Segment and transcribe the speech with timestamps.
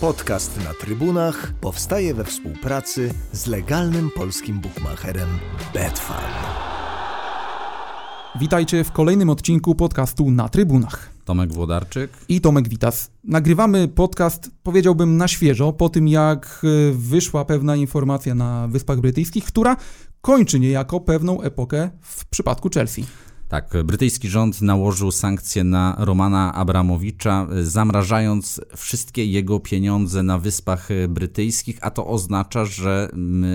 [0.00, 5.28] Podcast na trybunach powstaje we współpracy z legalnym polskim bookmacherem
[5.74, 6.24] Betfan.
[8.40, 11.10] Witajcie w kolejnym odcinku podcastu na trybunach.
[11.24, 13.10] Tomek Włodarczyk i Tomek Witas.
[13.24, 19.44] Nagrywamy podcast, powiedziałbym, na świeżo, po tym jak e, wyszła pewna informacja na Wyspach Brytyjskich,
[19.44, 19.76] która
[20.20, 23.04] kończy niejako pewną epokę w przypadku Chelsea.
[23.50, 31.78] Tak, brytyjski rząd nałożył sankcje na Romana Abramowicza, zamrażając wszystkie jego pieniądze na Wyspach Brytyjskich,
[31.80, 33.08] a to oznacza, że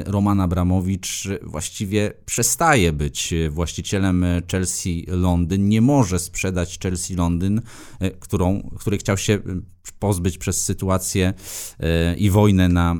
[0.05, 7.61] Roman Abramowicz właściwie przestaje być właścicielem Chelsea Londyn, nie może sprzedać Chelsea Londyn,
[7.99, 9.39] e, którą, której chciał się
[9.91, 11.33] pozbyć przez sytuację
[11.79, 12.95] e, i wojnę na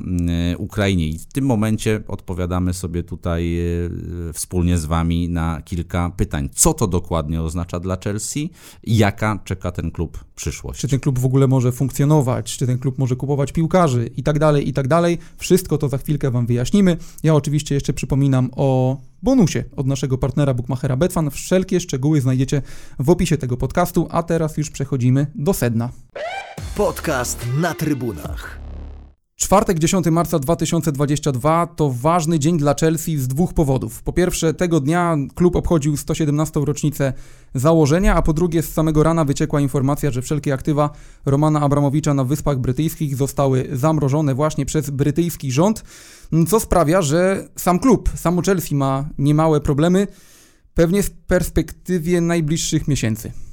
[0.52, 1.08] e, Ukrainie.
[1.08, 6.48] I w tym momencie odpowiadamy sobie tutaj e, wspólnie z Wami na kilka pytań.
[6.54, 8.50] Co to dokładnie oznacza dla Chelsea
[8.84, 10.80] jaka czeka ten klub przyszłość?
[10.80, 12.56] Czy ten klub w ogóle może funkcjonować?
[12.56, 14.10] Czy ten klub może kupować piłkarzy?
[14.16, 15.18] I tak dalej, i tak dalej.
[15.36, 16.96] Wszystko to za chwilkę Wam wyjaśnimy.
[17.22, 21.30] Ja oczywiście jeszcze przypominam o bonusie od naszego partnera Bookmachera Betfan.
[21.30, 22.62] Wszelkie szczegóły znajdziecie
[22.98, 25.90] w opisie tego podcastu, a teraz już przechodzimy do sedna.
[26.76, 28.65] Podcast na trybunach.
[29.38, 34.02] Czwartek 10 marca 2022 to ważny dzień dla Chelsea z dwóch powodów.
[34.02, 36.60] Po pierwsze, tego dnia klub obchodził 117.
[36.64, 37.12] rocznicę
[37.54, 40.90] założenia, a po drugie, z samego rana wyciekła informacja, że wszelkie aktywa
[41.26, 45.84] Romana Abramowicza na Wyspach Brytyjskich zostały zamrożone właśnie przez brytyjski rząd,
[46.48, 50.06] co sprawia, że sam klub, samo Chelsea ma niemałe problemy,
[50.74, 53.45] pewnie w perspektywie najbliższych miesięcy.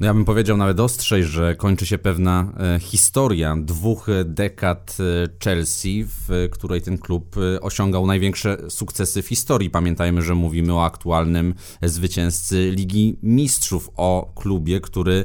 [0.00, 5.28] No ja bym powiedział nawet ostrzej, że kończy się pewna e, historia dwóch dekad e,
[5.44, 9.70] Chelsea, w której ten klub e, osiągał największe sukcesy w historii.
[9.70, 15.24] Pamiętajmy, że mówimy o aktualnym zwycięzcy Ligi Mistrzów, o klubie, który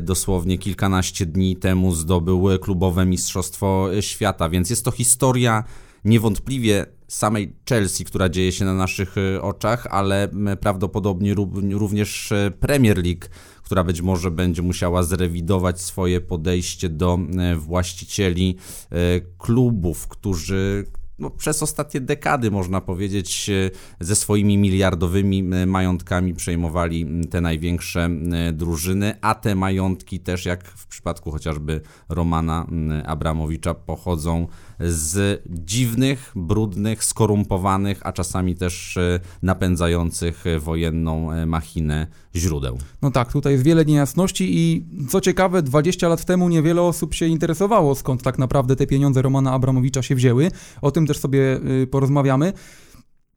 [0.00, 5.64] dosłownie kilkanaście dni temu zdobył klubowe Mistrzostwo Świata, więc jest to historia
[6.04, 10.28] niewątpliwie samej Chelsea, która dzieje się na naszych oczach, ale
[10.60, 11.34] prawdopodobnie
[11.70, 13.26] również Premier League
[13.64, 18.56] która być może będzie musiała zrewidować swoje podejście do e, właścicieli
[18.90, 18.96] e,
[19.38, 20.84] klubów, którzy
[21.18, 23.70] no, przez ostatnie dekady, można powiedzieć, e,
[24.00, 28.10] ze swoimi miliardowymi majątkami przejmowali te największe
[28.52, 32.66] drużyny, a te majątki też, jak w przypadku chociażby Romana
[33.06, 34.46] Abramowicza, pochodzą
[34.80, 42.78] z dziwnych, brudnych, skorumpowanych, a czasami też e, napędzających wojenną e, machinę źródeł.
[43.02, 47.26] No tak, tutaj jest wiele niejasności i co ciekawe, 20 lat temu niewiele osób się
[47.26, 50.50] interesowało, skąd tak naprawdę te pieniądze Romana Abramowicza się wzięły.
[50.82, 52.52] O tym też sobie y, porozmawiamy.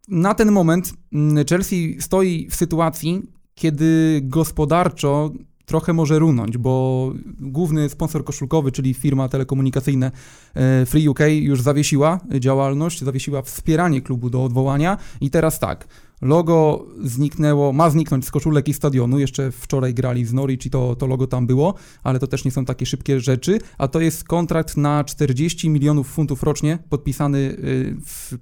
[0.07, 3.21] Na ten moment mm, Chelsea stoi w sytuacji,
[3.55, 5.31] kiedy gospodarczo
[5.67, 10.11] trochę może runąć, bo główny sponsor koszulkowy, czyli firma telekomunikacyjna
[10.53, 15.87] e, Free UK już zawiesiła działalność, zawiesiła wspieranie klubu do odwołania i teraz tak,
[16.21, 19.19] Logo zniknęło, ma zniknąć z koszulek i stadionu.
[19.19, 21.73] Jeszcze wczoraj grali z Norwich i to, to logo tam było,
[22.03, 23.59] ale to też nie są takie szybkie rzeczy.
[23.77, 27.95] A to jest kontrakt na 40 milionów funtów rocznie, podpisany y,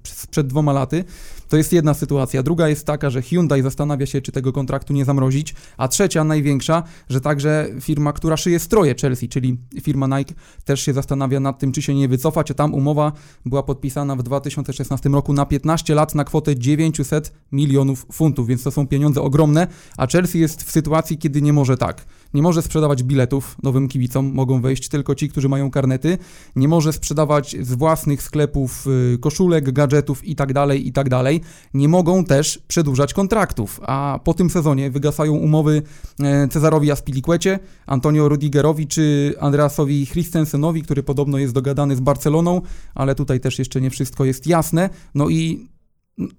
[0.04, 1.04] sprzed dwoma laty.
[1.50, 2.44] To jest jedna sytuacja.
[2.44, 5.56] Druga jest taka, że Hyundai zastanawia się, czy tego kontraktu nie zamrozić.
[5.78, 10.34] A trzecia, największa, że także firma, która szyje stroje Chelsea, czyli firma Nike,
[10.66, 12.52] też się zastanawia nad tym, czy się nie wycofać.
[12.52, 13.12] A tam umowa
[13.46, 18.64] była podpisana w 2016 roku na 15 lat na kwotę 900 milionów milionów funtów, więc
[18.64, 19.68] to są pieniądze ogromne,
[19.98, 22.06] a Chelsea jest w sytuacji, kiedy nie może tak.
[22.34, 26.18] Nie może sprzedawać biletów nowym kibicom, mogą wejść tylko ci, którzy mają karnety.
[26.56, 31.10] Nie może sprzedawać z własnych sklepów y, koszulek, gadżetów itd., tak itd.
[31.10, 31.26] Tak
[31.74, 35.82] nie mogą też przedłużać kontraktów, a po tym sezonie wygasają umowy
[36.20, 42.62] e, Cezarowi Aspilicuecie, Antonio Rudigerowi czy Andreasowi Christensenowi, który podobno jest dogadany z Barceloną,
[42.96, 44.90] ale tutaj też jeszcze nie wszystko jest jasne.
[45.16, 45.75] No i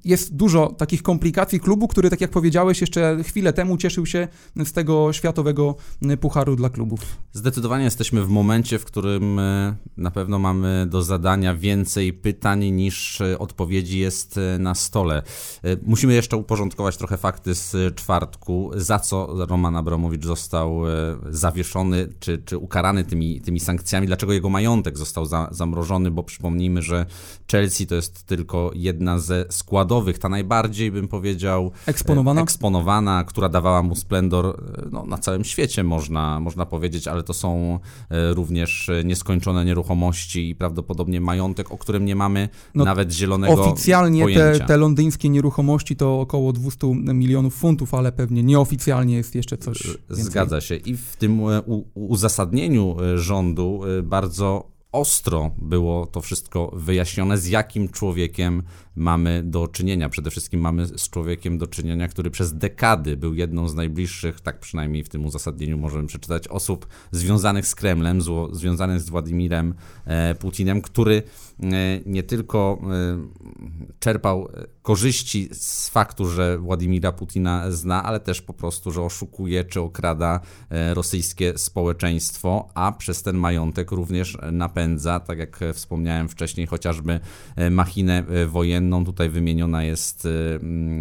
[0.04, 4.28] jest dużo takich komplikacji klubu, który, tak jak powiedziałeś, jeszcze chwilę temu cieszył się
[4.64, 5.74] z tego światowego
[6.20, 7.00] pucharu dla klubów.
[7.32, 13.20] Zdecydowanie jesteśmy w momencie, w którym e, na pewno mamy do zadania więcej pytań niż
[13.20, 15.22] e, odpowiedzi jest na stole.
[15.82, 20.82] Musimy jeszcze uporządkować trochę fakty z czwartku, za co Roman Abramowicz został
[21.30, 26.82] zawieszony czy, czy ukarany tymi, tymi sankcjami, dlaczego jego majątek został za, zamrożony, bo przypomnijmy,
[26.82, 27.06] że
[27.52, 33.82] Chelsea to jest tylko jedna ze składowych, ta najbardziej bym powiedział eksponowana, eksponowana która dawała
[33.82, 37.78] mu splendor e, no, na całym świecie, można, można powiedzieć, ale to są
[38.10, 44.22] e, również nieskończone nieruchomości i prawdopodobnie majątek, o którym nie mamy no, nawet zielonego Oficjalnie
[44.22, 44.58] pojęcia.
[44.58, 49.78] te, te londyńskie nieruchomości to około 200 milionów funtów, ale pewnie nieoficjalnie jest jeszcze coś.
[50.08, 50.76] Zgadza się.
[50.76, 51.40] I w tym
[51.94, 58.62] uzasadnieniu rządu bardzo ostro było to wszystko wyjaśnione, z jakim człowiekiem
[58.96, 60.08] mamy do czynienia.
[60.08, 64.60] Przede wszystkim mamy z człowiekiem do czynienia, który przez dekady był jedną z najbliższych, tak
[64.60, 70.34] przynajmniej w tym uzasadnieniu możemy przeczytać, osób związanych z Kremlem, zło, związanych z Władimirem e,
[70.34, 71.22] Putinem, który
[72.06, 72.86] nie tylko e,
[73.98, 74.48] czerpał
[74.82, 80.40] korzyści z faktu, że Władimira Putina zna, ale też po prostu, że oszukuje czy okrada
[80.94, 87.20] rosyjskie społeczeństwo, a przez ten majątek również napędza, tak jak wspomniałem wcześniej, chociażby
[87.70, 90.28] machinę wojenną, Tutaj wymieniona jest e,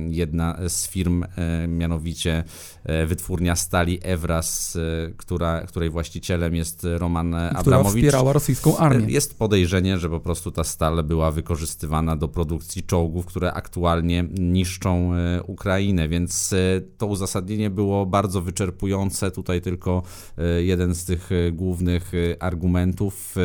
[0.09, 2.43] jedna z firm, e, mianowicie
[2.83, 4.77] e, wytwórnia stali Evras,
[5.17, 8.03] która, której właścicielem jest Roman która Abramowicz.
[8.03, 9.13] wspierała rosyjską armię.
[9.13, 15.11] Jest podejrzenie, że po prostu ta stal była wykorzystywana do produkcji czołgów, które aktualnie niszczą
[15.47, 16.53] Ukrainę, więc
[16.97, 19.31] to uzasadnienie było bardzo wyczerpujące.
[19.31, 20.03] Tutaj tylko
[20.59, 23.35] jeden z tych głównych argumentów,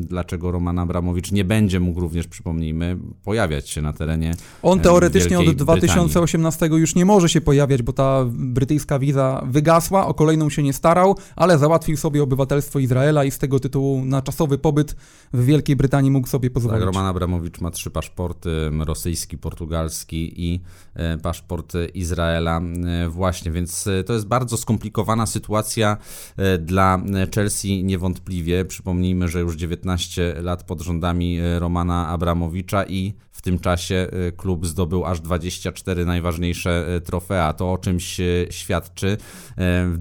[0.00, 4.34] dlaczego Roman Abramowicz nie będzie mógł również, przypomnijmy, pojawiać się na terenie.
[4.62, 6.80] On teoretycznie od 2018 Brytanii.
[6.80, 11.16] już nie może się pojawiać, bo ta brytyjska wiza wygasła, o kolejną się nie starał,
[11.36, 14.96] ale załatwił sobie obywatelstwo Izraela i z tego tytułu na czasowy pobyt
[15.32, 16.78] w Wielkiej Brytanii mógł sobie pozwolić.
[16.78, 20.60] Tak, Roman Abramowicz ma trzy paszporty, rosyjski, portugalski i
[20.94, 25.96] e, paszport Izraela e, właśnie, więc e, to jest bardzo skomplikowana sytuacja
[26.58, 27.02] dla
[27.34, 28.64] Chelsea niewątpliwie.
[28.64, 34.66] Przypomnijmy, że już 19 lat pod rządami Romana Abramowicza i w tym czasie y, klub
[34.66, 37.52] zdobył aż 24 najważniejsze y, trofea.
[37.52, 39.16] To o czymś y, świadczy.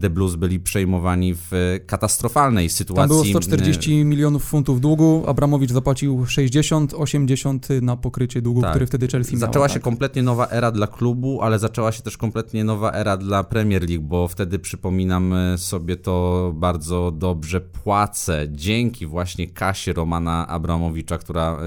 [0.01, 2.99] The Blues byli przejmowani w katastrofalnej sytuacji.
[2.99, 8.69] Tam było 140 milionów funtów długu, Abramowicz zapłacił 60, 80 na pokrycie długu, tak.
[8.69, 9.39] który wtedy Chelsea miał.
[9.39, 9.83] Zaczęła się tak.
[9.83, 14.03] kompletnie nowa era dla klubu, ale zaczęła się też kompletnie nowa era dla Premier League,
[14.03, 21.57] bo wtedy przypominam sobie to bardzo dobrze płacę dzięki właśnie kasie Romana Abramowicza, która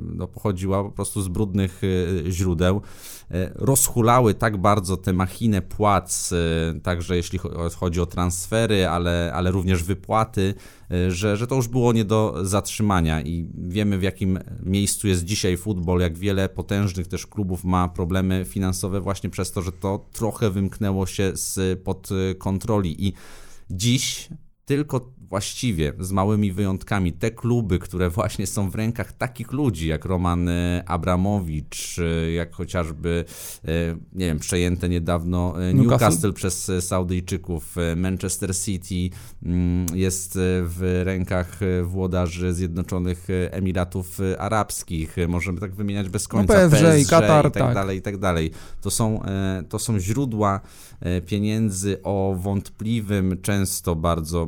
[0.00, 2.80] no, pochodziła po prostu prostu z brudnych e, źródeł,
[3.30, 7.38] e, rozhulały tak bardzo tę machinę płac, e, także jeśli
[7.76, 10.54] chodzi o transfery, ale, ale również wypłaty,
[11.08, 15.56] że, że to już było nie do zatrzymania i wiemy w jakim miejscu jest dzisiaj
[15.56, 20.50] futbol, jak wiele potężnych też klubów ma problemy finansowe właśnie przez to, że to trochę
[20.50, 22.08] wymknęło się z pod
[22.38, 23.06] kontroli.
[23.06, 23.12] I
[23.70, 24.28] dziś
[24.64, 30.04] tylko właściwie z małymi wyjątkami te kluby, które właśnie są w rękach takich ludzi jak
[30.04, 33.24] Roman e, Abramowicz, e, jak chociażby,
[33.64, 33.68] e,
[34.12, 42.54] nie wiem, przejęte niedawno Newcastle, Newcastle przez Saudyjczyków, Manchester City mm, jest w rękach włodarzy
[42.54, 47.62] Zjednoczonych Emiratów Arabskich, możemy tak wymieniać bez końca, no PSG, PSG i Katar, i tak,
[47.62, 48.50] tak, dalej, i tak dalej.
[48.80, 49.22] To są,
[49.68, 50.60] to są źródła
[51.26, 54.46] pieniędzy o wątpliwym, często bardzo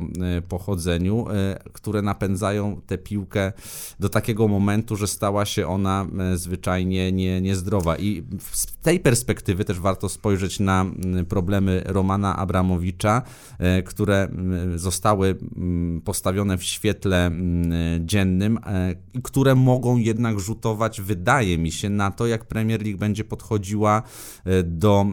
[0.49, 3.53] pochodzeniu pochodzeniu, e, które napędzają tę piłkę
[3.99, 7.97] do takiego momentu, że stała się ona e, zwyczajnie nie, niezdrowa.
[7.97, 10.85] I z tej perspektywy też warto spojrzeć na
[11.29, 13.21] problemy Romana Abramowicza,
[13.59, 14.27] e, które
[14.75, 15.35] zostały
[16.03, 17.31] postawione w świetle
[17.99, 18.59] dziennym
[19.23, 24.03] które mogą jednak rzutować, wydaje mi się, na to, jak Premier League będzie podchodziła
[24.63, 25.05] do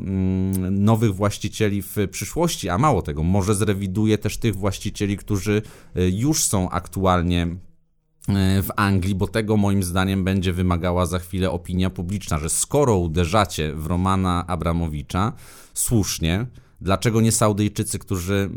[0.70, 5.62] nowych właścicieli w przyszłości, a mało tego, może zrewiduje też tych właścicieli, którzy którzy
[5.96, 11.50] e, już są aktualnie e, w Anglii, bo tego moim zdaniem będzie wymagała za chwilę
[11.50, 15.32] opinia publiczna, że skoro uderzacie w Romana Abramowicza,
[15.74, 16.46] słusznie,
[16.80, 18.50] dlaczego nie Saudyjczycy, którzy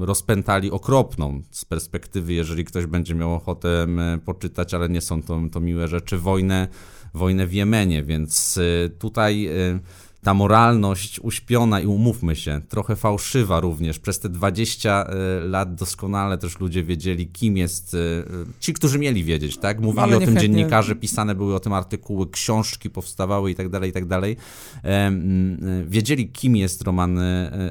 [0.00, 3.86] e, rozpętali okropną z perspektywy, jeżeli ktoś będzie miał ochotę
[4.24, 6.68] poczytać, ale nie są to, to miłe rzeczy, wojnę,
[7.14, 8.58] wojnę w Jemenie, więc
[8.98, 9.48] tutaj
[10.22, 13.98] ta moralność uśpiona i umówmy się, trochę fałszywa również.
[13.98, 17.94] Przez te 20 e, lat doskonale też ludzie wiedzieli, kim jest.
[17.94, 17.98] E,
[18.60, 19.80] ci, którzy mieli wiedzieć, tak?
[19.80, 23.90] Mówili Ale o tym dziennikarze, pisane były o tym artykuły, książki powstawały i tak dalej,
[23.90, 24.36] i tak dalej.
[24.84, 25.12] E,
[25.86, 27.20] wiedzieli, kim jest Roman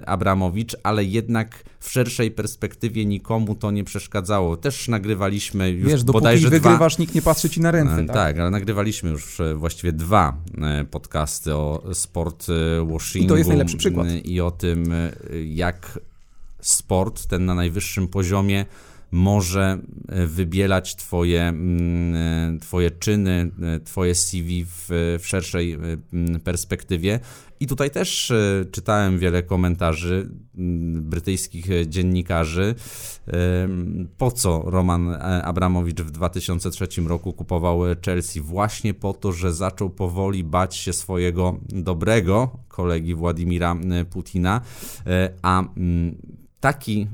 [0.06, 4.58] Abramowicz, ale jednak w szerszej perspektywie nikomu to nie przeszkadzało.
[4.58, 7.02] Też nagrywaliśmy już Wiesz, bodajże wygrywasz, dwa...
[7.02, 8.06] nikt nie patrzy ci na ręce.
[8.06, 8.16] Tak?
[8.16, 10.38] tak, ale nagrywaliśmy już właściwie dwa
[10.92, 12.48] podcasty o sport
[12.86, 13.26] washingu.
[13.26, 14.08] I to jest najlepszy przykład.
[14.24, 15.12] I o tym, e,
[15.44, 16.00] jak
[16.62, 18.66] sport, ten na najwyższym poziomie,
[19.12, 22.16] może e, wybielać twoje, mm,
[22.56, 23.52] e, twoje czyny,
[23.84, 24.88] twoje CV w,
[25.20, 25.78] w szerszej
[26.44, 27.20] perspektywie.
[27.62, 28.34] I tutaj też
[28.72, 30.30] czytałem wiele komentarzy
[31.02, 32.76] brytyjskich dziennikarzy,
[34.18, 35.10] po co Roman
[35.44, 38.42] Abramowicz w 2003 roku kupował Chelsea?
[38.42, 43.76] Właśnie po to, że zaczął powoli bać się swojego dobrego kolegi Władimira
[44.10, 44.62] Putina,
[45.08, 45.64] e, a
[46.60, 47.08] taki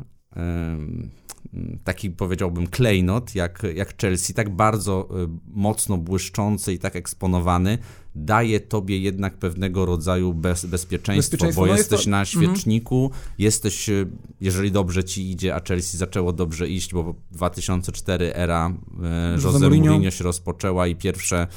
[1.84, 5.10] taki powiedziałbym klejnot jak, jak Chelsea, tak bardzo
[5.48, 7.78] mocno błyszczący i tak eksponowany,
[8.16, 12.10] daje tobie jednak pewnego rodzaju bez, bezpieczeństwo, bezpieczeństwo, bo no jesteś to...
[12.10, 12.26] na mhm.
[12.26, 14.06] świeczniku, jesteś, e,
[14.42, 18.74] jeżeli dobrze ci idzie, a Chelsea zaczęło dobrze iść, bo 2004 era
[19.04, 19.86] e, Jose Mourinho.
[19.86, 21.48] Mourinho się rozpoczęła i pierwsze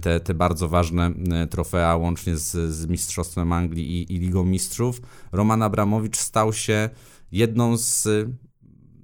[0.00, 1.12] te, te bardzo ważne
[1.50, 5.00] trofea, łącznie z, z Mistrzostwem Anglii i, i Ligą Mistrzów,
[5.32, 6.90] Roman Abramowicz stał się
[7.32, 8.08] jedną z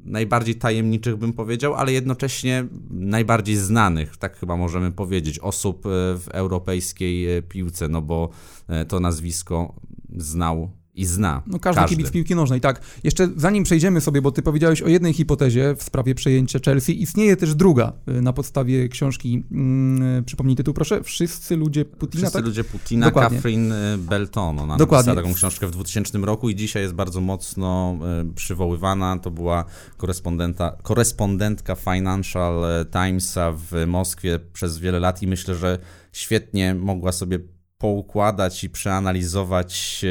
[0.06, 6.28] najbardziej tajemniczych, bym powiedział, ale jednocześnie najbardziej znanych, tak chyba możemy powiedzieć, osób e, w
[6.32, 8.28] europejskiej e, piłce, no bo
[8.68, 9.74] e, to nazwisko
[10.16, 11.42] znał i zna.
[11.46, 12.80] No każdy, każdy kibic piłki nożnej, tak.
[13.04, 17.36] Jeszcze zanim przejdziemy sobie, bo ty powiedziałeś o jednej hipotezie w sprawie przejęcia Chelsea, istnieje
[17.36, 22.44] też druga y, na podstawie książki, hmm, przypomnij tytuł proszę, Wszyscy ludzie Putina, Wszyscy tak?
[22.44, 23.38] ludzie Putina, Dokładnie.
[23.38, 24.58] Catherine y, Belton.
[24.58, 25.06] Ona Dokładnie.
[25.06, 27.98] napisała taką książkę w 2000 roku i dzisiaj jest bardzo mocno
[28.34, 29.18] przywoływana.
[29.18, 29.64] To była
[29.96, 35.78] korespondenta, korespondentka Financial Timesa w Moskwie przez wiele lat i myślę, że
[36.12, 37.38] świetnie mogła sobie
[37.78, 40.04] poukładać i przeanalizować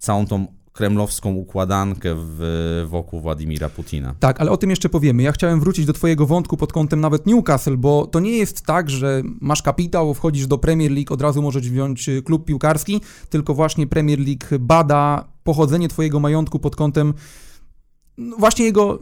[0.00, 4.14] całą tą kremlowską układankę w, wokół Władimira Putina.
[4.20, 5.22] Tak, ale o tym jeszcze powiemy.
[5.22, 8.90] Ja chciałem wrócić do twojego wątku pod kątem nawet Newcastle, bo to nie jest tak,
[8.90, 13.54] że masz kapitał, wchodzisz do Premier League, od razu możesz wziąć y, klub piłkarski, tylko
[13.54, 17.14] właśnie Premier League bada pochodzenie twojego majątku pod kątem
[18.18, 18.98] no, właśnie jego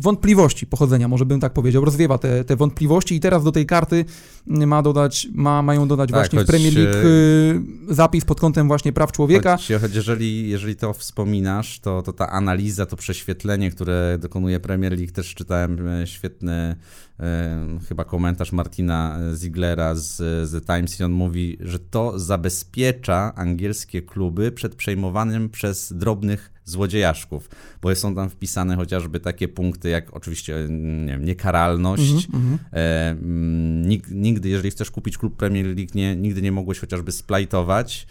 [0.00, 4.04] wątpliwości pochodzenia, może bym tak powiedział, rozwiewa te, te wątpliwości i teraz do tej karty
[4.46, 7.04] ma dodać, ma, mają dodać tak, właśnie choć, w Premier League e,
[7.90, 9.56] y, zapis pod kątem właśnie praw człowieka.
[9.56, 14.92] Choć, choć jeżeli, jeżeli to wspominasz, to, to ta analiza, to prześwietlenie, które dokonuje Premier
[14.98, 16.76] League, też czytałem e, świetny
[17.88, 20.16] chyba komentarz Martina Ziglera z,
[20.48, 27.50] z Times i on mówi, że to zabezpiecza angielskie kluby przed przejmowaniem przez drobnych złodziejaszków,
[27.82, 32.28] bo są tam wpisane chociażby takie punkty jak oczywiście nie wiem, niekaralność.
[32.32, 32.58] Mm -hmm.
[32.72, 33.16] e,
[34.10, 38.06] nigdy, jeżeli chcesz kupić klub Premier League, nie, nigdy nie mogłeś chociażby splajtować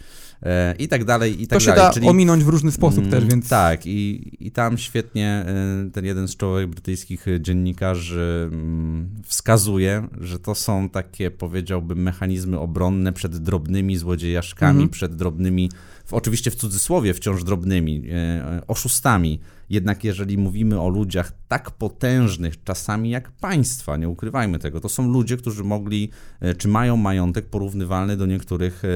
[0.78, 1.80] i tak dalej, i tak to dalej.
[1.80, 3.48] To się da Czyli, ominąć w różny sposób mm, też, więc...
[3.48, 10.38] Tak, i, i tam świetnie e, ten jeden z czołowych brytyjskich dziennikarzy mm, wskazuje, że
[10.38, 14.92] to są takie, powiedziałbym, mechanizmy obronne przed drobnymi złodziejaszkami, mm -hmm.
[14.92, 15.70] przed drobnymi
[16.10, 23.10] oczywiście w cudzysłowie wciąż drobnymi, e, oszustami, jednak jeżeli mówimy o ludziach tak potężnych czasami
[23.10, 28.16] jak państwa, nie ukrywajmy tego, to są ludzie, którzy mogli, e, czy mają majątek porównywalny
[28.16, 28.88] do niektórych e,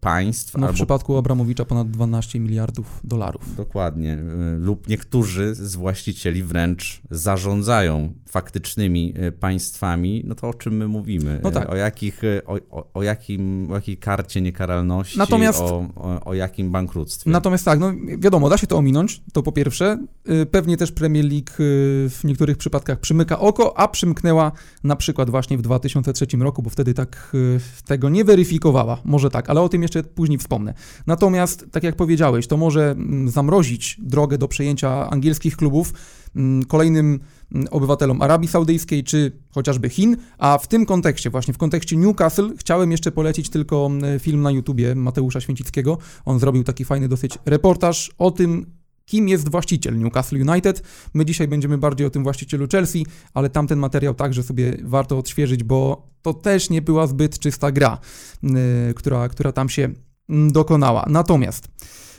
[0.00, 0.54] państw.
[0.54, 0.72] No albo...
[0.72, 3.56] w przypadku Abramowicza ponad 12 miliardów dolarów.
[3.56, 4.12] Dokładnie.
[4.12, 11.40] E, lub niektórzy z właścicieli wręcz zarządzają faktycznymi państwami, no to o czym my mówimy?
[11.42, 11.70] No tak.
[11.70, 15.60] O, jakich, o, o, jakim, o jakiej karcie niekaralności, Natomiast...
[15.60, 17.30] o, o, o jakim bankructwie?
[17.30, 19.98] Natomiast tak, no wiadomo, da się to ominąć, to po pierwsze.
[20.30, 24.52] Y, pewnie też Premier League y, w niektórych przypadkach przymyka oko, a przymknęła
[24.84, 29.00] na przykład właśnie w 2003 roku, bo wtedy tak y, tego nie weryfikowała.
[29.04, 30.74] Może tak, ale o tym jeszcze później wspomnę.
[31.06, 35.92] Natomiast, tak jak powiedziałeś, to może mm, zamrozić drogę do przejęcia angielskich klubów
[36.36, 37.20] mm, kolejnym
[37.52, 42.48] mm, obywatelom Arabii Saudyjskiej czy chociażby Chin, a w tym kontekście, właśnie w kontekście Newcastle,
[42.58, 45.98] chciałem jeszcze polecić tylko film na YouTubie Mateusza Święcickiego.
[46.24, 48.79] On zrobił taki fajny dosyć reportaż o tym,
[49.10, 50.82] kim jest właściciel Newcastle United.
[51.14, 55.64] My dzisiaj będziemy bardziej o tym właścicielu Chelsea, ale tamten materiał także sobie warto odświeżyć,
[55.64, 57.98] bo to też nie była zbyt czysta gra,
[58.42, 58.50] yy,
[58.96, 59.88] która, która tam się
[60.28, 61.06] mm, dokonała.
[61.08, 61.68] Natomiast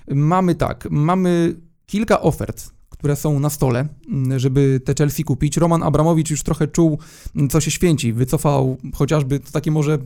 [0.07, 1.55] mamy tak, mamy
[1.85, 5.57] kilka ofert, które są na stole, mm, żeby te Chelsea kupić.
[5.57, 6.99] Roman Abramowicz już trochę czuł,
[7.35, 8.13] mm, co się święci.
[8.13, 9.97] Wycofał chociażby takie może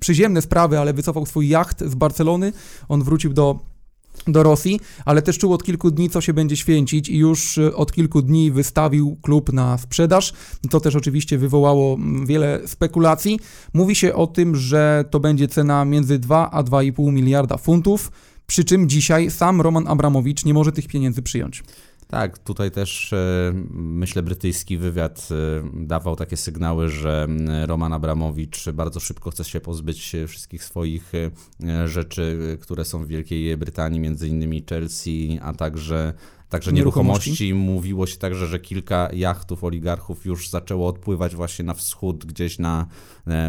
[0.00, 2.52] przyziemne sprawy, ale wycofał swój jacht z Barcelony.
[2.88, 3.70] On wrócił do
[4.26, 7.74] do Rosji, ale też czuł od kilku dni, co się będzie święcić i już e,
[7.74, 10.32] od kilku dni wystawił klub na sprzedaż.
[10.70, 13.40] To też oczywiście wywołało mm, wiele spekulacji.
[13.74, 18.10] Mówi się o tym, że to będzie cena między 2 a 2,5 miliarda funtów,
[18.46, 21.62] przy czym dzisiaj sam Roman Abramowicz nie może tych pieniędzy przyjąć.
[22.10, 27.26] Tak, tutaj też e, myślę brytyjski wywiad e, dawał takie sygnały, że
[27.66, 33.56] Roman Abramowicz bardzo szybko chce się pozbyć wszystkich swoich e, rzeczy, które są w Wielkiej
[33.56, 36.12] Brytanii, między innymi Chelsea, a także
[36.48, 37.30] Także nieruchomości.
[37.30, 37.54] nieruchomości.
[37.54, 42.86] Mówiło się także, że kilka jachtów oligarchów już zaczęło odpływać właśnie na wschód, gdzieś na,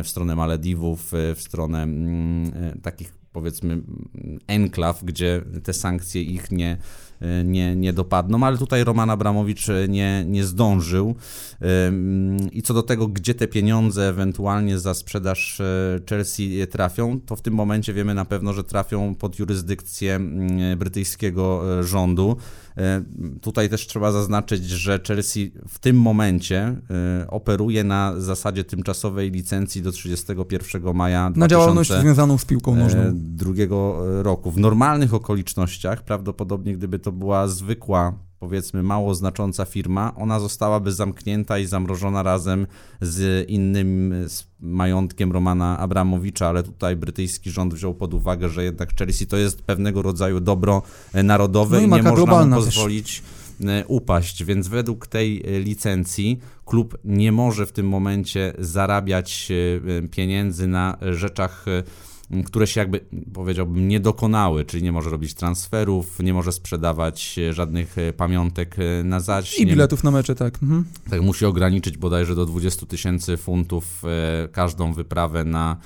[0.04, 1.88] w stronę Malediwów, w stronę
[2.82, 3.82] takich powiedzmy
[4.48, 6.78] enklaw, gdzie te sankcje ich nie,
[7.46, 11.16] nie, nie dopadną, ale tutaj Roman Abramowicz nie, nie zdążył.
[12.52, 17.42] I co do tego, gdzie te pieniądze ewentualnie za sprzedaż e, Chelsea trafią, to w
[17.42, 20.20] tym momencie wiemy na pewno, że trafią pod jurysdykcję
[20.78, 22.38] brytyjskiego e, rządu.
[22.78, 23.04] E,
[23.42, 26.76] tutaj też trzeba zaznaczyć, że Chelsea w tym momencie
[27.22, 33.02] e, operuje na zasadzie tymczasowej licencji do 31 maja Na działalność związaną z piłką nożną.
[33.14, 34.52] drugiego roku.
[34.52, 41.60] W normalnych okolicznościach, prawdopodobnie gdyby to była zwykła powiedzmy mało znacząca firma, ona zostałaby zamknięta
[41.60, 42.68] i zamrożona razem
[43.02, 48.96] z innym z majątkiem Romana Abramowicza, ale tutaj brytyjski rząd wziął pod uwagę, że jednak
[48.98, 50.82] Chelsea to jest pewnego rodzaju dobro
[51.14, 53.24] narodowe no i, i nie można mu pozwolić
[53.60, 53.86] też.
[53.88, 60.98] upaść, więc według tej licencji klub nie może w tym momencie zarabiać e, pieniędzy na
[61.12, 61.66] rzeczach
[62.46, 63.00] które się jakby,
[63.34, 68.76] powiedziałbym, nie dokonały, czyli nie może robić transferów, nie może sprzedawać e, żadnych e, pamiątek
[68.80, 69.60] e, na zaś.
[69.60, 70.64] I biletów na mecze, tak.
[70.64, 70.86] Mhm.
[71.10, 74.04] Tak, musi ograniczyć bodajże do 20 tysięcy funtów
[74.52, 75.78] każdą wyprawę na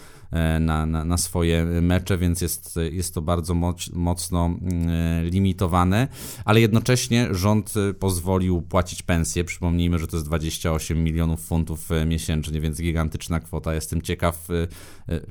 [0.60, 6.08] na, na, na swoje mecze, więc jest, jest to bardzo moc, mocno mm, e, limitowane,
[6.46, 9.44] ale jednocześnie rząd e, pozwolił płacić pensje.
[9.44, 13.74] Przypomnijmy, że to jest 28 milionów funtów miesięcznie, więc gigantyczna kwota.
[13.74, 14.48] Jestem ciekaw,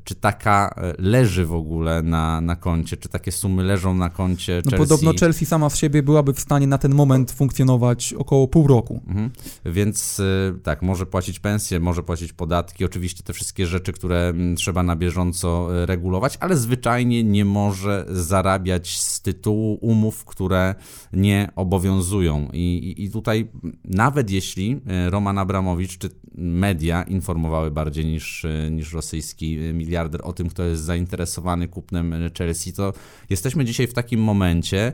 [0.03, 4.71] czy taka leży w ogóle na, na koncie, czy takie sumy leżą na koncie no,
[4.71, 4.87] Chelsea.
[4.89, 9.01] Podobno Chelsea sama z siebie byłaby w stanie na ten moment funkcjonować około pół roku.
[9.07, 9.29] Mhm.
[9.65, 10.21] Więc
[10.63, 14.94] tak, może płacić pensje, może płacić podatki, oczywiście te wszystkie rzeczy, które mm, trzeba na
[14.95, 20.75] bieżąco e, regulować, ale zwyczajnie nie może zarabiać z tytułu umów, które
[21.13, 22.49] nie obowiązują.
[22.53, 23.47] I, i, i tutaj
[23.85, 30.33] nawet jeśli e, Roman Abramowicz czy media informowały bardziej niż, e, niż rosyjski miliarder o
[30.33, 32.93] tym, kto jest zainteresowany kupnem Chelsea, to
[33.29, 34.93] jesteśmy dzisiaj w takim momencie,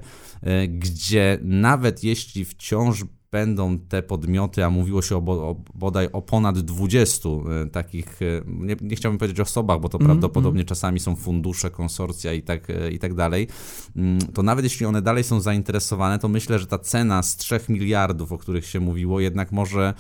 [0.68, 6.60] gdzie nawet jeśli wciąż będą te podmioty, a mówiło się o, o bodaj o ponad
[6.60, 10.68] 20 e, takich, e, nie, nie chciałbym powiedzieć osobach, bo to mm, prawdopodobnie mm.
[10.68, 13.48] czasami są fundusze, konsorcja i tak, e, i tak dalej,
[13.96, 17.60] mm, to nawet jeśli one dalej są zainteresowane, to myślę, że ta cena z 3
[17.70, 19.94] miliardów, o których się mówiło, jednak może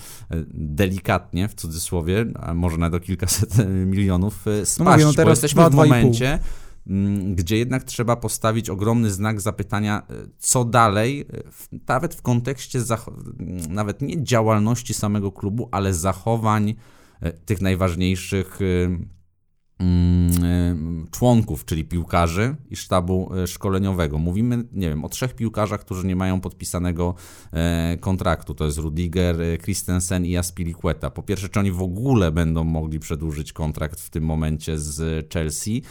[0.53, 3.53] delikatnie, w cudzysłowie, a może nawet o kilkaset
[3.95, 6.39] milionów spaść, no mówię, no teraz bo jesteśmy 2, w momencie,
[7.35, 11.43] gdzie jednak trzeba postawić ogromny znak zapytania, e, co dalej, e,
[11.87, 16.75] nawet w kontekście mm, nawet nie działalności samego klubu, ale zachowań
[17.21, 19.20] e, tych najważniejszych Mm,
[21.11, 24.17] członków, czyli piłkarzy i sztabu e, szkoleniowego.
[24.17, 27.15] Mówimy, nie wiem, o trzech piłkarzach, którzy nie mają podpisanego
[27.53, 28.53] e, kontraktu.
[28.53, 31.09] To jest Rudiger, Christensen i Aspilicueta.
[31.09, 35.83] Po pierwsze, czy oni w ogóle będą mogli przedłużyć kontrakt w tym momencie z Chelsea,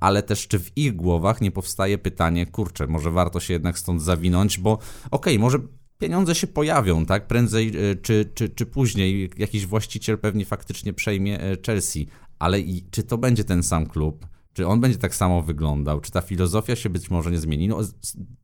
[0.00, 4.02] ale też czy w ich głowach nie powstaje pytanie, kurczę, może warto się jednak stąd
[4.02, 5.58] zawinąć, bo okej, okay, może
[6.02, 7.26] pieniądze się pojawią, tak?
[7.26, 12.06] Prędzej czy, czy, czy później jakiś właściciel pewnie faktycznie przejmie Chelsea,
[12.42, 14.26] ale i, czy to będzie ten sam klub?
[14.52, 16.00] Czy on będzie tak samo wyglądał?
[16.00, 17.68] Czy ta filozofia się być może nie zmieni?
[17.68, 17.78] No,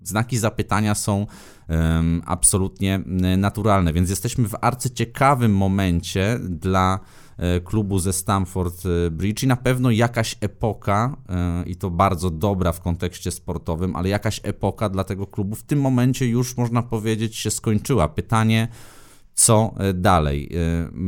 [0.03, 1.27] znaki zapytania są
[1.69, 3.01] um, absolutnie
[3.39, 7.01] naturalne, więc jesteśmy w arcyciekawym momencie dla
[7.37, 12.31] e, klubu ze Stamford e, Bridge i na pewno jakaś epoka, e, i to bardzo
[12.31, 16.83] dobra w kontekście sportowym, ale jakaś epoka dla tego klubu w tym momencie już można
[16.83, 18.09] powiedzieć się skończyła.
[18.09, 18.69] Pytanie,
[19.39, 20.51] co e, dalej.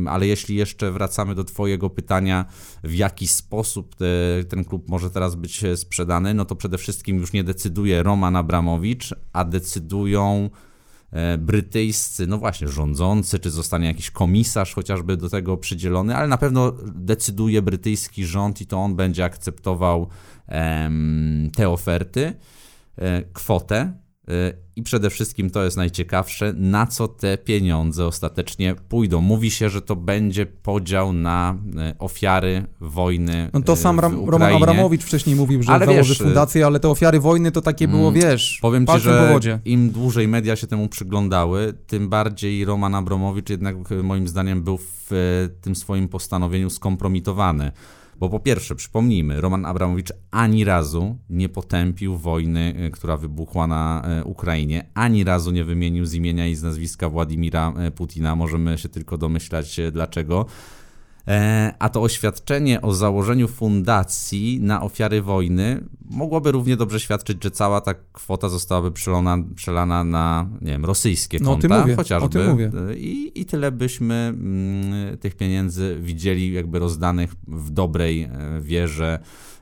[0.05, 2.45] E, ale jeśli jeszcze wracamy do Twojego pytania,
[2.83, 4.05] w jaki sposób te,
[4.49, 8.35] ten klub może teraz być e, sprzedany, no to przede wszystkim już nie decyduje Roman
[8.35, 10.49] Abramowicz, a decydują
[11.39, 16.71] brytyjscy, no właśnie, rządzący, czy zostanie jakiś komisarz chociażby do tego przydzielony, ale na pewno
[16.95, 20.07] decyduje brytyjski rząd i to on będzie akceptował
[21.55, 22.33] te oferty,
[22.97, 23.93] e, kwotę
[24.75, 29.21] I przede wszystkim to jest najciekawsze, na co te pieniądze ostatecznie pójdą.
[29.21, 31.55] Mówi się, że to będzie podział na
[31.91, 33.49] y, ofiary wojny.
[33.53, 36.79] No to sam Ram, Roman Abramowicz wcześniej mówił, że ale założy wiesz, y, fundację, ale
[36.79, 40.67] te ofiary wojny to takie było, mm, wiesz, powiem ci, że im dłużej media się
[40.67, 45.11] temu przyglądały, tym bardziej Roman Abramowicz jednak moim zdaniem był w
[45.61, 47.71] tym swoim postanowieniu skompromitowany.
[48.21, 54.03] Bo po pierwsze, przypomnijmy, Roman Abramowicz ani razu nie potępił wojny, e, która wybuchła na
[54.05, 58.35] e, Ukrainie, ani razu nie wymienił z imienia i z nazwiska Władimira e, Putina.
[58.35, 60.45] Możemy się tylko domyślać dlaczego.
[61.27, 67.51] E, a to oświadczenie o założeniu fundacji na ofiary wojny mogłoby równie dobrze świadczyć, że
[67.51, 72.47] cała ta kwota zostałaby przelana, przelana na, nie wiem, rosyjskie no, konta, mówię, chociażby.
[72.47, 72.71] mówię.
[72.95, 78.29] I, I tyle byśmy mm, tych pieniędzy widzieli jakby rozdanych w dobrej e,
[78.61, 79.19] wierze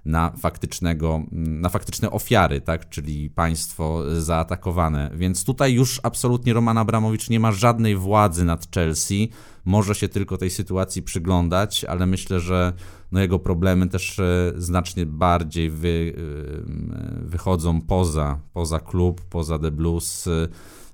[0.10, 2.90] na, faktycznego, na faktyczne ofiary, tak?
[2.90, 5.12] czyli państwo zaatakowane.
[5.14, 9.30] Więc tutaj już absolutnie Roman Abramowicz nie ma żadnej władzy nad Chelsea,
[9.66, 12.74] może się tylko tej sytuacji przyglądać, ale myślę, że
[13.12, 19.72] no jego problemy też e, znacznie bardziej wy, e, wychodzą poza, poza klub, poza The
[19.72, 20.30] Blues.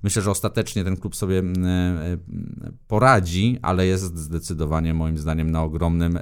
[0.02, 1.42] Myślę, że ostatecznie ten klub sobie
[2.88, 6.18] poradzi, ale jest zdecydowanie moim zdaniem na ogromnym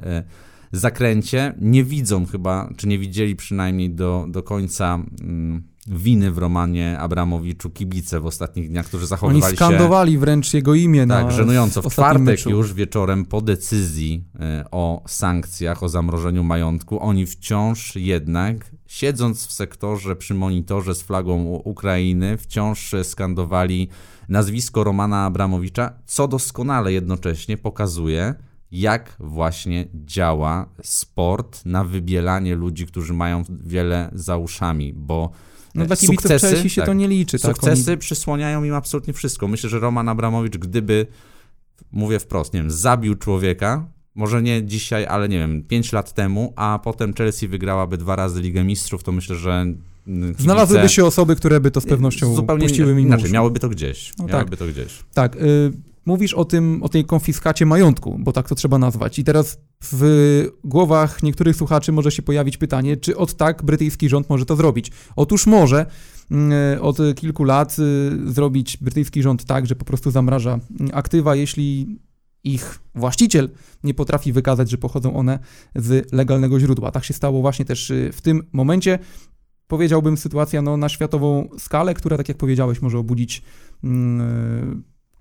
[0.74, 1.54] zakręcie.
[1.60, 7.70] Nie widzą chyba, czy nie widzieli przynajmniej do, do końca mm, winy w Romanie Abramowiczu
[7.70, 11.82] kibice w ostatnich dniach, którzy zachowywali Oni skandowali się, wręcz jego imię tak, na żenująco.
[11.82, 12.50] W czwartek meczu.
[12.50, 19.52] już wieczorem po decyzji e, o sankcjach, o zamrożeniu majątku, oni wciąż jednak, siedząc w
[19.52, 23.88] sektorze przy monitorze z flagą Ukrainy, wciąż skandowali
[24.28, 28.34] nazwisko Romana Abramowicza, co doskonale jednocześnie pokazuje,
[28.74, 35.30] jak właśnie działa sport na wybielanie ludzi, którzy mają wiele za uszami, bo
[35.74, 37.38] no dla sukcesy Chelsea się tak, to nie liczy.
[37.38, 37.98] Sukcesy tak, oni...
[37.98, 39.48] przysłaniają im absolutnie wszystko.
[39.48, 41.06] Myślę, że Roman Abramowicz, gdyby,
[41.92, 46.52] mówię wprost, nie wiem, zabił człowieka, może nie dzisiaj, ale nie wiem, 5 lat temu,
[46.56, 49.66] a potem Chelsea wygrałaby dwa razy Ligę Mistrzów, to myślę, że
[50.06, 50.42] kibice...
[50.42, 54.12] Znalazłyby się osoby, które by to z pewnością zupełnie puściły mi inaczej, miałyby to gdzieś.
[54.18, 54.58] No miałyby tak.
[54.58, 54.98] to gdzieś.
[55.14, 59.18] Tak, y mówisz o tym, o tej konfiskacie majątku, bo tak to trzeba nazwać.
[59.18, 59.58] I teraz
[59.92, 64.56] w głowach niektórych słuchaczy może się pojawić pytanie, czy od tak brytyjski rząd może to
[64.56, 64.90] zrobić.
[65.16, 65.86] Otóż może
[66.30, 70.58] mm, od kilku lat y, zrobić brytyjski rząd tak, że po prostu zamraża
[70.92, 71.98] aktywa, jeśli
[72.44, 73.50] ich właściciel
[73.84, 75.38] nie potrafi wykazać, że pochodzą one
[75.74, 76.90] z legalnego źródła.
[76.90, 78.98] Tak się stało właśnie też y, w tym momencie.
[79.66, 83.42] Powiedziałbym sytuacja no, na światową skalę, która, tak jak powiedziałeś, może obudzić
[83.82, 83.90] yy,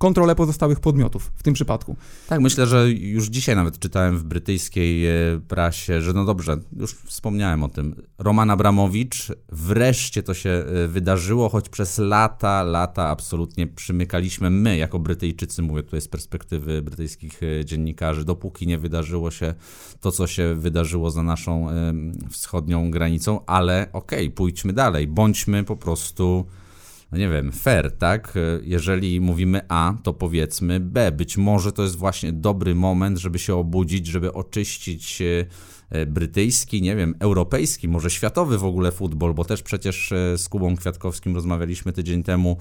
[0.03, 1.95] kontrolę pozostałych podmiotów w tym przypadku.
[2.27, 5.11] Tak, myślę, że już dzisiaj nawet czytałem w brytyjskiej e,
[5.47, 7.95] prasie, że no dobrze, już wspomniałem o tym.
[8.17, 14.99] Roman Abramowicz, wreszcie to się e, wydarzyło, choć przez lata, lata absolutnie przymykaliśmy my, jako
[14.99, 19.53] Brytyjczycy, mówię tutaj z perspektywy brytyjskich e, dziennikarzy, dopóki nie wydarzyło się
[20.01, 21.67] to, co się wydarzyło za naszą
[22.29, 26.45] wschodnią granicą, ale okej, okay, pójdźmy dalej, bądźmy po prostu
[27.13, 28.33] no nie wiem, fair, tak?
[28.63, 31.11] Jeżeli mówimy A, to powiedzmy B.
[31.11, 35.21] Być może to jest właśnie dobry moment, żeby się obudzić, żeby oczyścić
[36.07, 40.75] brytyjski, nie wiem, europejski, może światowy w ogóle futbol, bo też przecież e, z Kubą
[40.75, 42.57] Kwiatkowskim rozmawialiśmy tydzień temu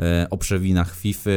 [0.00, 1.30] e, o przewinach FIFA,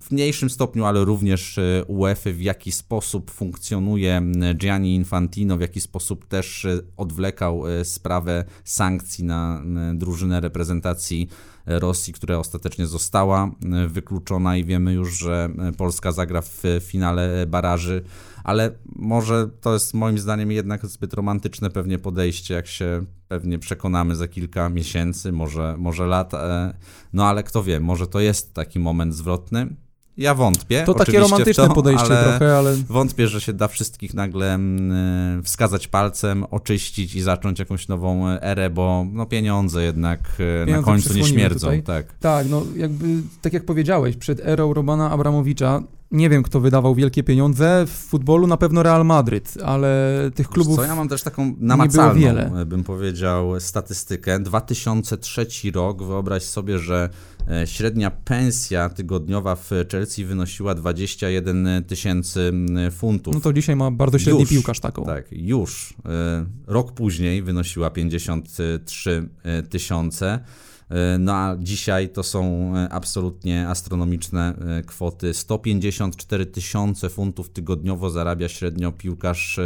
[0.00, 4.22] w mniejszym stopniu, ale również UEFA, w jaki sposób funkcjonuje
[4.54, 9.62] Gianni Infantino, w jaki sposób też odwlekał sprawę sankcji na
[9.94, 11.28] drużynę reprezentacji
[11.66, 17.46] Rosji, która ostatecznie została e, wykluczona i wiemy już, że e, Polska zagra w finale
[17.46, 18.04] baraży,
[18.44, 24.16] ale może to jest moim zdaniem jednak zbyt romantyczne pewnie podejście, jak się pewnie przekonamy
[24.16, 26.74] za kilka miesięcy, może, może lat, e,
[27.12, 29.76] no ale kto wie, może to jest taki moment zwrotny.
[30.16, 30.82] Ja wątpię.
[30.86, 32.74] To takie romantyczne to, podejście ale trochę, ale.
[32.88, 38.70] Wątpię, że się da wszystkich nagle mm, wskazać palcem, oczyścić i zacząć jakąś nową erę,
[38.70, 41.66] bo no, pieniądze jednak e, pieniądze na końcu nie śmierdzą.
[41.66, 41.82] Tutaj.
[41.82, 42.18] Tak.
[42.20, 43.06] tak, no jakby,
[43.42, 48.46] tak jak powiedziałeś, przed erą Romana Abramowicza nie wiem, kto wydawał wielkie pieniądze w futbolu,
[48.46, 50.76] na pewno Real Madryt, ale tych klubów.
[50.76, 52.66] Co ja mam też taką namacalną, wiele.
[52.66, 54.40] bym powiedział, statystykę.
[54.40, 57.10] 2003 rok, wyobraź sobie, że
[57.50, 62.52] e, średnia pensja tygodniowa w Chelsea wynosiła 21 tysięcy
[62.90, 63.34] funtów.
[63.34, 65.04] No to dzisiaj ma bardzo średni już, piłkarz taką.
[65.04, 65.94] Tak, już.
[66.06, 70.40] E, rok później wynosiła 53 e, tysiące.
[70.88, 75.34] E, no a dzisiaj to są e, absolutnie astronomiczne e, kwoty.
[75.34, 79.60] 154 tysiące funtów tygodniowo zarabia średnio piłkarz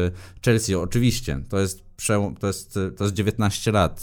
[0.44, 0.74] Chelsea.
[0.74, 1.88] Oczywiście, to jest
[2.40, 4.02] to jest, to jest 19 lat.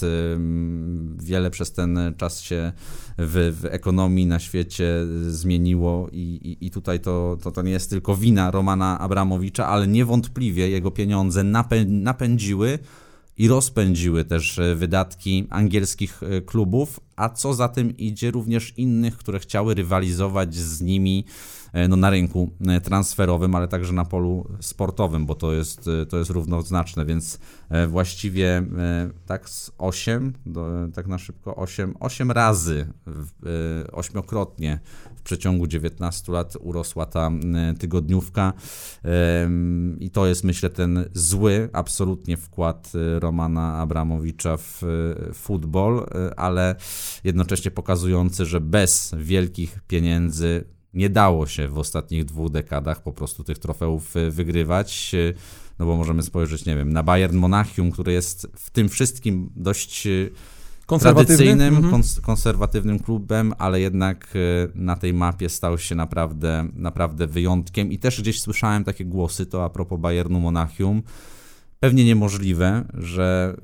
[1.18, 2.72] Wiele przez ten czas się
[3.18, 7.90] w, w ekonomii na świecie zmieniło i, i, i tutaj to, to, to nie jest
[7.90, 12.80] tylko wina Romana Abramowicza, ale niewątpliwie jego pieniądze napę, napędziły
[13.38, 19.18] i rozpędziły też e, wydatki angielskich e, klubów, a co za tym idzie również innych,
[19.18, 21.26] które chciały rywalizować z nimi
[21.74, 22.50] e, no, na rynku
[22.84, 27.40] transferowym, ale także na polu sportowym, bo to jest, to jest równoznaczne, więc
[27.88, 28.66] właściwie
[29.26, 32.88] tak z 8, do, tak na szybko 8, 8 razy,
[33.92, 34.80] ośmiokrotnie
[35.26, 37.32] przeciągu 19 lat urosła ta
[37.80, 38.54] tygodniówka
[40.00, 46.40] i to jest myślę ten zły absolutnie wkład e, Romana Abramowicza w e, futbol, e,
[46.40, 46.76] ale
[47.24, 53.44] jednocześnie pokazujący, że bez wielkich pieniędzy nie dało się w ostatnich dwóch dekadach po prostu
[53.44, 55.12] tych trofeów wygrywać.
[55.80, 60.08] no bo możemy spojrzeć, nie wiem, na Bayern Monachium, który jest w tym wszystkim dość
[60.88, 61.94] tradycyjnym, Mhm.
[61.94, 67.92] kons- konserwatywnym klubem, ale jednak y, na tej mapie stał się naprawdę, naprawdę wyjątkiem.
[67.92, 71.04] I też gdzieś słyszałem takie głosy, to a propos Bayernu Monachium,
[71.80, 73.56] pewnie niemożliwe, że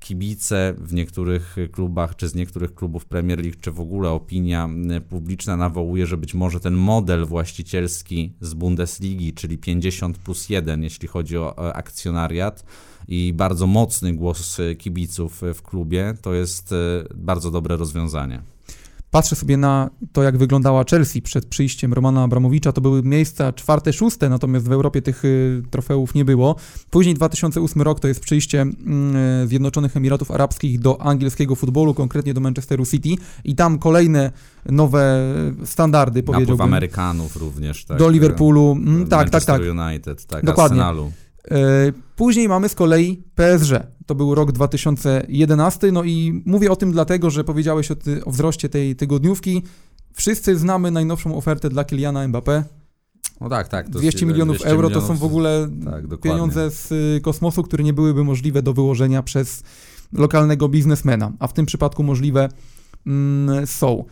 [0.00, 5.00] kibice w niektórych klubach, czy z niektórych klubów Premier League, czy w ogóle opinia y,
[5.00, 11.08] publiczna nawołuje, że być może ten model właścicielski z Bundesligi, czyli 50 plus 1, jeśli
[11.08, 12.64] chodzi o o akcjonariat
[13.08, 16.76] i bardzo mocny głos kibiców w klubie, to jest y,
[17.14, 18.42] bardzo dobre rozwiązanie.
[19.12, 22.72] Patrzę sobie na to, jak wyglądała Chelsea przed przyjściem Romana Abramowicza.
[22.72, 26.56] To były miejsca czwarte, szóste, natomiast w Europie tych y, trofeów nie było.
[26.90, 32.34] Później 2008 rok to jest przyjście mm, y, Zjednoczonych Emiratów Arabskich do angielskiego futbolu, konkretnie
[32.34, 33.08] do Manchesteru City
[33.44, 34.32] i tam kolejne
[34.66, 35.34] nowe
[35.64, 36.66] standardy, Napływ powiedziałbym.
[36.66, 37.98] Amerykanów również, tak.
[37.98, 38.72] do Liverpoolu.
[38.72, 39.60] Mm, tak, tak, tak.
[39.60, 40.84] Manchester United, tak, Dokładnie.
[40.84, 41.12] Arsenalu.
[41.50, 43.72] E, Później mamy z kolei PSG.
[44.06, 45.92] To był rok 2011.
[45.92, 49.62] No i mówię o tym dlatego, że powiedziałeś o, ty, o wzroście tej tygodniówki.
[50.14, 52.62] Wszyscy znamy najnowszą ofertę dla Kyliana Mbappé.
[53.40, 53.86] No tak, tak.
[53.86, 57.20] to 200 jest, milionów 200 euro to milionów, są w ogóle tak, pieniądze z y,
[57.20, 59.62] kosmosu, które nie byłyby możliwe do wyłożenia przez
[60.12, 62.48] lokalnego biznesmena, a w tym przypadku możliwe
[63.06, 64.04] mm, są.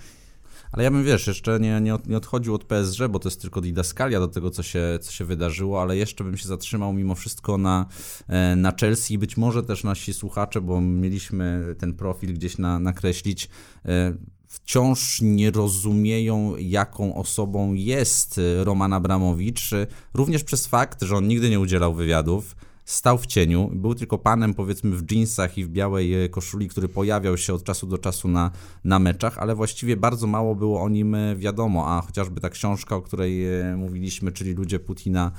[0.72, 3.40] Ale ja bym, wiesz, jeszcze nie, nie, od, nie odchodził od PSG, bo to jest
[3.40, 7.14] tylko didaskalia do tego, co się, co się wydarzyło, ale jeszcze bym się zatrzymał mimo
[7.14, 7.86] wszystko na,
[8.28, 12.78] e, na Chelsea i być może też nasi słuchacze, bo mieliśmy ten profil gdzieś na,
[12.78, 13.48] nakreślić,
[13.84, 14.14] e,
[14.46, 19.70] wciąż nie rozumieją, jaką osobą jest Roman Abramowicz,
[20.14, 22.56] również przez fakt, że on nigdy nie udzielał wywiadów,
[22.90, 26.88] stał w cieniu, był tylko panem powiedzmy w jeansach i w białej e, koszuli, który
[26.88, 28.50] pojawiał się od czasu do czasu na,
[28.84, 32.96] na meczach, ale właściwie bardzo mało było o nim e, wiadomo, a chociażby ta książka,
[32.96, 35.30] o której e, mówiliśmy, czyli Ludzie Putina,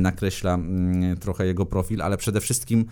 [0.00, 2.84] nakreśla mm, trochę jego profil, ale przede wszystkim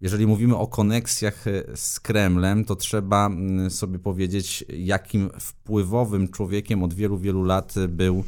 [0.00, 6.94] jeżeli mówimy o koneksjach z Kremlem, to trzeba mm, sobie powiedzieć, jakim wpływowym człowiekiem od
[6.94, 8.24] wielu, wielu lat był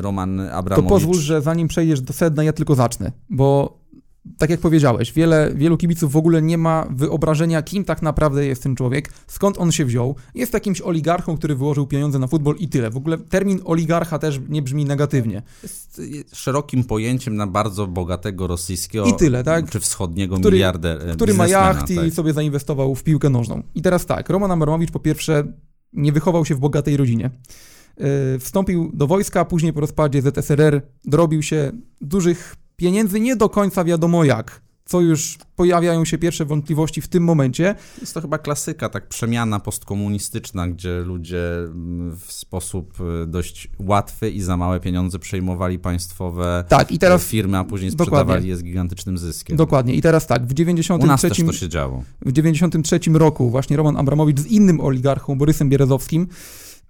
[0.00, 0.88] Roman To Abramowicz.
[0.88, 3.77] pozwól, że zanim przejdziesz do sedna, ja tylko zacznę, bo
[4.38, 8.62] tak jak powiedziałeś, wiele, wielu kibiców w ogóle nie ma wyobrażenia, kim tak naprawdę jest
[8.62, 10.16] ten człowiek, skąd on się wziął.
[10.34, 12.90] Jest jakimś oligarchą, który wyłożył pieniądze na futbol i tyle.
[12.90, 15.42] W ogóle termin oligarcha też nie brzmi negatywnie.
[15.62, 16.00] jest
[16.32, 19.70] szerokim pojęciem na bardzo bogatego rosyjskiego I tyle, tak?
[19.70, 22.12] czy wschodniego Który- miliarder, Który ma jacht i tak.
[22.12, 23.62] sobie zainwestował w piłkę nożną.
[23.74, 25.52] I teraz tak, Roman Abramowicz po pierwsze
[25.92, 27.30] nie wychował się w bogatej rodzinie.
[27.98, 33.84] Yy, Wstąpił do wojska, później po rozpadzie ZSRR dorobił się dużych pieniędzy, nie do końca
[33.84, 34.60] wiadomo jak.
[34.84, 37.74] Co już pojawiają się pierwsze wątpliwości w tym momencie.
[38.00, 44.30] Jest to chyba klasyka, tak przemiana postkomunistyczna, gdzie ludzie mm, w sposób y, dość łatwy
[44.30, 48.16] i za małe pieniądze przejmowali państwowe Tak, i teraz firmy, a później Dokładnie.
[48.16, 49.56] sprzedawali je z gigantycznym zyskiem.
[49.56, 49.94] dokładnie.
[49.94, 52.02] I teraz tak, w U nas 93, też to się działo.
[52.26, 56.26] w 93 roku właśnie Roman Abramowicz z innym oligarchą Borysem Bierezowskim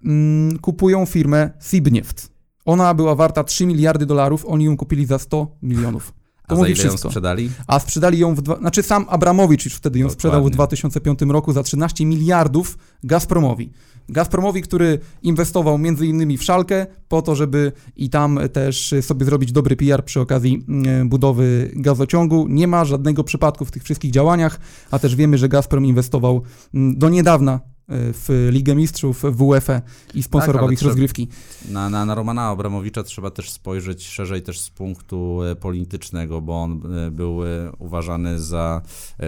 [0.05, 2.38] mm, kupują firmę Sibnieft.
[2.69, 6.13] Ona była warta 3 miliardy dolarów, oni ją kupili za 100 milionów.
[6.47, 7.09] To A za mówi ile ją wszystko.
[7.09, 7.49] sprzedali?
[7.67, 8.41] A sprzedali ją w.
[8.41, 10.19] Dwa, znaczy sam Abramowicz już wtedy ją Dokładnie.
[10.19, 13.71] sprzedał w 2005 roku za 13 miliardów Gazpromowi.
[14.09, 19.51] Gazpromowi, który inwestował między innymi w Szalkę po to, żeby i tam też sobie zrobić
[19.51, 22.47] dobry PR przy okazji mm, budowy gazociągu.
[22.47, 24.59] Nie ma żadnego przypadku w tych wszystkich działaniach,
[24.91, 26.41] a też wiemy, że Gazprom inwestował
[26.73, 27.59] mm, do niedawna
[27.91, 29.81] w Ligę Mistrzów, w UEFA
[30.13, 31.27] i sponsorował Tak, ich trzeba- rozgrywki.
[31.69, 36.61] Na, na, na Romana Abramowicza trzeba też spojrzeć szerzej też z punktu e, politycznego, bo
[36.61, 38.81] on e, był e, uważany za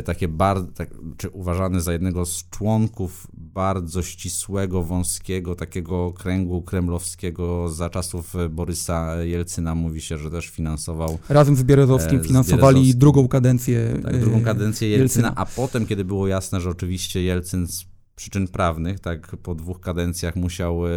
[0.05, 7.69] takie bardzo, tak, czy uważany za jednego z członków bardzo ścisłego, wąskiego takiego kręgu kremlowskiego
[7.69, 9.75] za czasów Borysa Jelcyna.
[9.75, 12.99] Mówi się, że też finansował Razem z Bierezowskim z finansowali Bierezowskim.
[12.99, 13.99] drugą kadencję.
[14.03, 15.33] tak, drugą kadencję Jelcyna, Jelcyna.
[15.35, 20.35] a potem, kiedy było jasne, że oczywiście Jelcyn z przyczyn prawnych, tak po dwóch kadencjach
[20.35, 20.89] musiał e,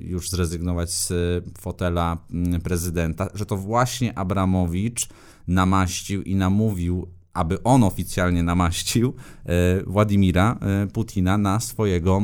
[0.00, 1.14] już zrezygnować z e,
[1.60, 5.08] fotela mm, prezydenta, że to właśnie Abramowicz
[5.48, 10.58] namaścił i namówił, aby on oficjalnie namaścił e, Władimira
[10.92, 12.22] Putina na swojego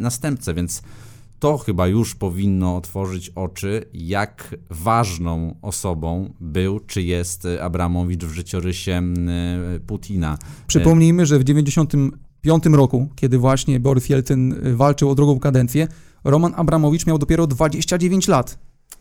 [0.00, 0.82] następcę, więc
[1.38, 8.92] to chyba już powinno otworzyć oczy, jak ważną osobą był czy jest Abramowicz w życiorysie
[8.92, 10.38] m, e, Putina.
[10.66, 11.44] Przypomnijmy, że w
[12.46, 15.88] 1995 roku, kiedy właśnie Borys Jelcyn y, walczył o drugą kadencję,
[16.24, 18.58] Roman Abramowicz miał dopiero 29 lat,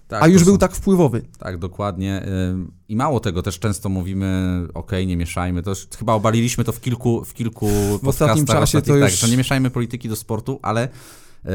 [0.08, 1.22] Tak, a już to był są- tak wpływowy.
[1.40, 2.24] Tak, dokładnie.
[2.52, 5.62] Ym, I mało tego, też często mówimy, okej, nie mieszajmy.
[5.64, 9.12] To już, chyba obaliliśmy to w kilku, w kilku ostatnim podcastach czasie to ostatnich, już-
[9.12, 10.88] Tak, że nie mieszajmy polityki do sportu, ale
[11.46, 11.50] y,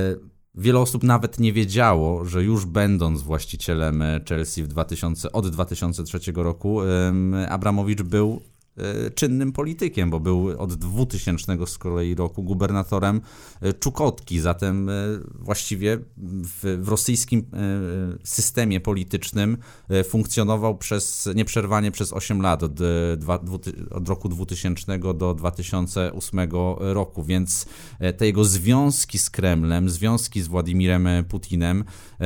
[0.55, 6.81] Wiele osób nawet nie wiedziało, że już będąc właścicielem Chelsea w 2000, od 2003 roku,
[7.48, 8.40] Abramowicz był
[9.14, 13.21] czynnym politykiem, bo był od 2000 z kolei roku gubernatorem
[13.61, 14.93] e, Czukotki, zatem e,
[15.35, 17.47] właściwie w, w rosyjskim
[18.25, 19.57] systemie politycznym
[20.05, 22.73] funkcjonował przez nieprzerwanie przez 8 lat, od,
[23.90, 26.40] od roku 2000 do 2008
[26.79, 27.66] roku, więc
[28.16, 31.85] te jego związki z Kremlem, związki z Władimirem Putinem,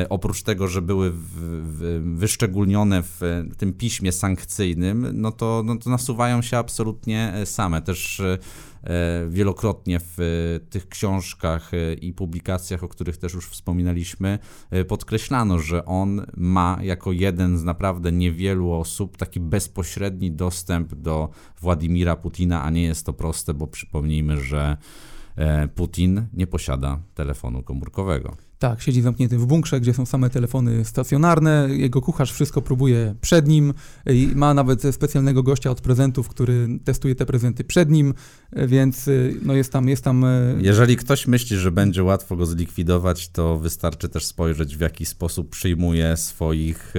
[0.08, 3.20] oprócz tego, że były w, w, wyszczególnione w
[3.56, 7.82] tym piśmie sankcyjnym, no to, no to nasuwają się absolutnie e, same.
[7.82, 8.38] Też e,
[8.84, 14.38] e, wielokrotnie w tych książkach i publikacjach, o których też już wspominaliśmy,
[14.88, 21.28] podkreślano, że on ma jako jeden z naprawdę niewielu osób taki bezpośredni dostęp do
[21.60, 24.76] Władimira Putina, a nie jest to proste, bo przypomnijmy, że
[25.74, 28.36] Putin nie posiada telefonu komórkowego.
[28.64, 31.68] Tak, siedzi zamknięty w bunkrze, gdzie są same telefony stacjonarne.
[31.70, 33.74] Jego kucharz wszystko próbuje przed nim
[34.06, 38.14] i ma nawet specjalnego gościa od prezentów, który testuje te prezenty przed nim,
[38.52, 39.10] więc
[39.42, 40.24] no jest tam, jest tam...
[40.24, 45.06] E, Jeżeli ktoś myśli, że będzie łatwo go zlikwidować, to wystarczy też spojrzeć, w jaki
[45.06, 46.94] sposób przyjmuje swoich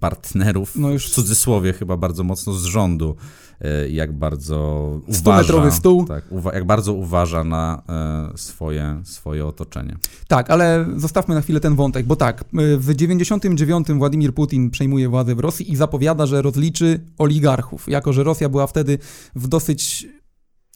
[0.00, 1.06] partnerów, no już...
[1.06, 3.16] w cudzysłowie chyba bardzo mocno z rządu
[3.90, 6.06] jak bardzo uważa, stół.
[6.06, 9.96] Tak, jak bardzo uważa na e, swoje, swoje otoczenie.
[10.28, 12.44] Tak, ale zostawmy na chwilę ten wątek, bo tak, e,
[12.76, 18.22] w 99 Władimir Putin przejmuje władzę w Rosji i zapowiada, że rozliczy oligarchów, jako że
[18.22, 18.98] Rosja była wtedy
[19.34, 20.06] w dosyć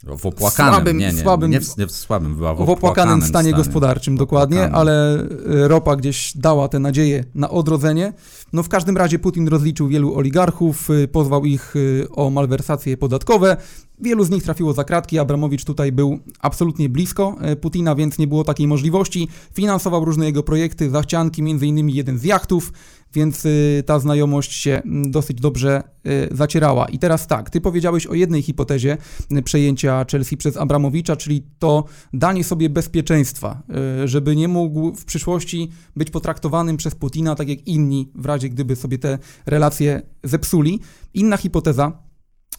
[0.05, 3.19] w opłakanym, słabym, nie, nie, słabym, nie, w, nie w słabym, była w, w opłakanym
[3.19, 8.13] stanie, stanie gospodarczym, dokładnie, ale ropa gdzieś dała tę nadzieję na odrodzenie.
[8.53, 13.57] No w każdym razie Putin rozliczył wielu oligarchów, y, pozwał ich y, o malwersacje podatkowe.
[14.01, 15.19] Wielu z nich trafiło za kratki.
[15.19, 19.29] Abramowicz tutaj był absolutnie blisko Putina, więc nie było takiej możliwości.
[19.53, 22.73] Finansował różne jego projekty, zachcianki, innymi jeden z jachtów
[23.17, 26.89] więc y, ta znajomość się mm, dosyć dobrze y, zacierała.
[26.89, 28.99] I teraz tak, ty powiedziałeś o jednej hipotezie
[29.33, 33.63] y, przejęcia Chelsea przez Abramowicza, czyli to danie sobie bezpieczeństwa,
[34.05, 38.77] żeby nie mógł w przyszłości być potraktowanym przez Putina tak jak inni, w razie gdyby
[38.77, 40.81] sobie te relacje zepsuli.
[41.15, 41.93] Inna hipoteza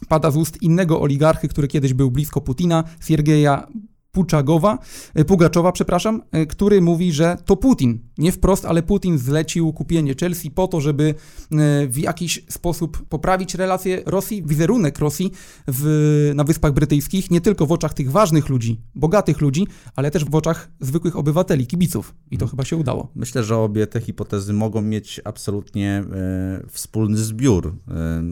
[0.08, 3.66] pada z ust innego oligarchy, który kiedyś był blisko Putina, Siergieja
[4.12, 4.78] Puczagowa,
[5.14, 10.14] e, Pugaczowa, przepraszam, e, który mówi, że to Putin, nie wprost, ale Putin zlecił kupienie
[10.20, 15.30] Chelsea po to, żeby e, w jakiś sposób poprawić relacje Rosji, wizerunek Rosji
[15.68, 19.66] w, na Wyspach Brytyjskich, nie tylko w oczach tych ważnych ludzi, bogatych ludzi,
[19.96, 22.14] ale też w oczach zwykłych obywateli, kibiców.
[22.30, 22.50] I to hmm.
[22.50, 23.08] chyba się udało.
[23.14, 28.22] Myślę, że obie te hipotezy mogą mieć absolutnie e, wspólny zbiór, e,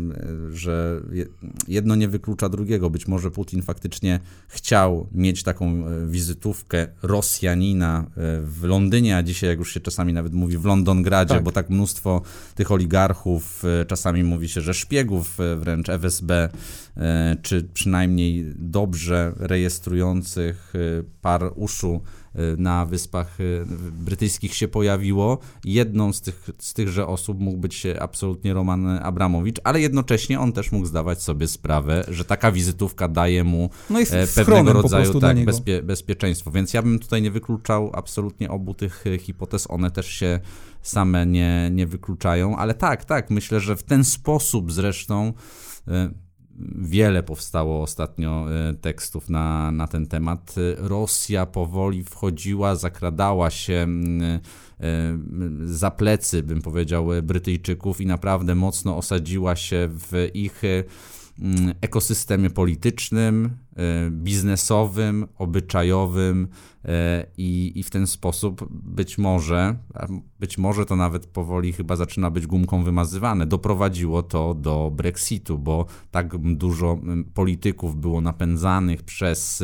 [0.51, 1.03] że
[1.69, 2.91] jedno nie wyklucza drugiego.
[2.91, 9.51] Być może Putin faktycznie chciał mieć taką E, wizytówkę Rosjanina e, w Londynie, a dzisiaj,
[9.51, 11.43] jak już się czasami nawet mówi, w Londongradzie, tak.
[11.43, 12.23] bo tak mnóstwo
[12.55, 16.49] tych oligarchów, e, czasami mówi się, że szpiegów wręcz FSB,
[17.43, 20.73] czy przynajmniej dobrze rejestrujących
[21.23, 22.01] par uszu
[22.59, 25.39] na Wyspach y, Brytyjskich się pojawiło.
[25.65, 30.73] Jedną z, tych, z tychże osób mógł być absolutnie Roman Abramowicz, ale jednocześnie on też
[30.73, 35.83] mógł zdawać sobie sprawę, że taka wizytówka daje mu no e, pewnego rodzaju tak, bezpie,
[35.83, 36.51] bezpieczeństwo.
[36.51, 39.71] Więc ja bym tutaj nie wykluczał absolutnie obu tych hipotez.
[39.71, 40.41] One też się
[40.83, 45.33] same nie, nie wykluczają, ale tak, tak, myślę, że w ten sposób zresztą
[45.89, 46.11] e,
[46.79, 50.55] Wiele powstało ostatnio e, tekstów na, na ten temat.
[50.77, 53.87] Rosja powoli wchodziła, zakradała się
[54.81, 55.19] e,
[55.65, 61.16] za plecy, bym powiedział, Brytyjczyków i naprawdę mocno osadziła się w ich Mm,
[61.81, 66.49] ekosystemie politycznym, e, biznesowym, obyczajowym
[66.85, 69.77] e, i, i w ten sposób być może,
[70.41, 75.87] być może to nawet powoli chyba zaczyna być gumką wymazywane, doprowadziło to do Brexitu, bo
[76.11, 76.99] tak dużo
[77.35, 79.63] polityków było napędzanych przez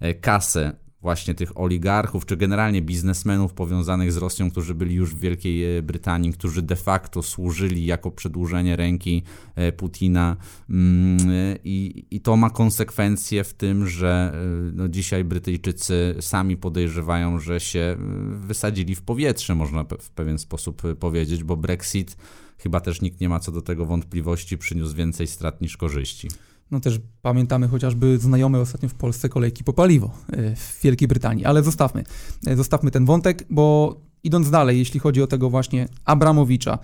[0.00, 5.18] e, kasę właśnie tych oligarchów, czy generalnie biznesmenów powiązanych z Rosją, którzy byli już w
[5.18, 9.22] Wielkiej e, Brytanii, którzy de facto służyli jako przedłużenie ręki
[9.54, 10.36] e, Putina.
[10.70, 11.18] Mm,
[11.64, 17.60] I, i to ma konsekwencje w tym, że e, no, dzisiaj Brytyjczycy sami podejrzewają, że
[17.60, 17.96] się
[18.30, 22.16] wysadzili w powietrze, można w pewien sposób powiedzieć, bo Brexit
[22.58, 26.28] chyba też nikt nie ma co do tego wątpliwości, przyniósł więcej strat niż korzyści.
[26.72, 31.44] No też pamiętamy chociażby znajome ostatnio w Polsce kolejki po paliwo e, w Wielkiej Brytanii,
[31.44, 32.04] ale zostawmy,
[32.46, 36.78] e, zostawmy ten wątek, bo idąc dalej, jeśli chodzi o tego właśnie Abramowicza,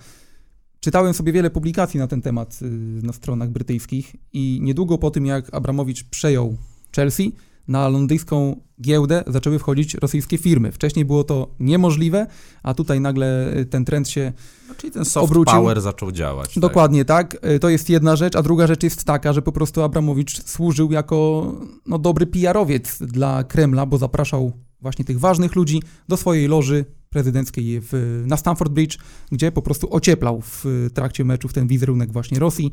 [0.79, 2.65] czytałem sobie wiele publikacji na ten temat e,
[3.05, 6.57] na stronach brytyjskich i niedługo po tym, jak Abramowicz przejął
[6.95, 7.35] Chelsea,
[7.69, 10.71] na londyńską giełdę zaczęły wchodzić rosyjskie firmy.
[10.71, 12.27] Wcześniej było to niemożliwe,
[12.63, 14.33] a tutaj nagle ten trend się
[14.69, 15.55] no, Czyli ten soft obrócił.
[15.55, 16.53] power zaczął działać.
[16.53, 16.61] tak?
[16.61, 17.37] Dokładnie tak.
[17.61, 21.51] To jest jedna rzecz, a druga rzecz jest taka, że po prostu Abramowicz służył jako
[21.85, 24.51] no, dobry PR-owiec dla Kremla, bo zapraszał
[24.81, 28.97] właśnie tych ważnych ludzi do swojej loży prezydenckiej w, na Stamford Bridge,
[29.31, 32.71] gdzie po prostu ocieplał w trakcie meczów ten wizerunek właśnie Rosji.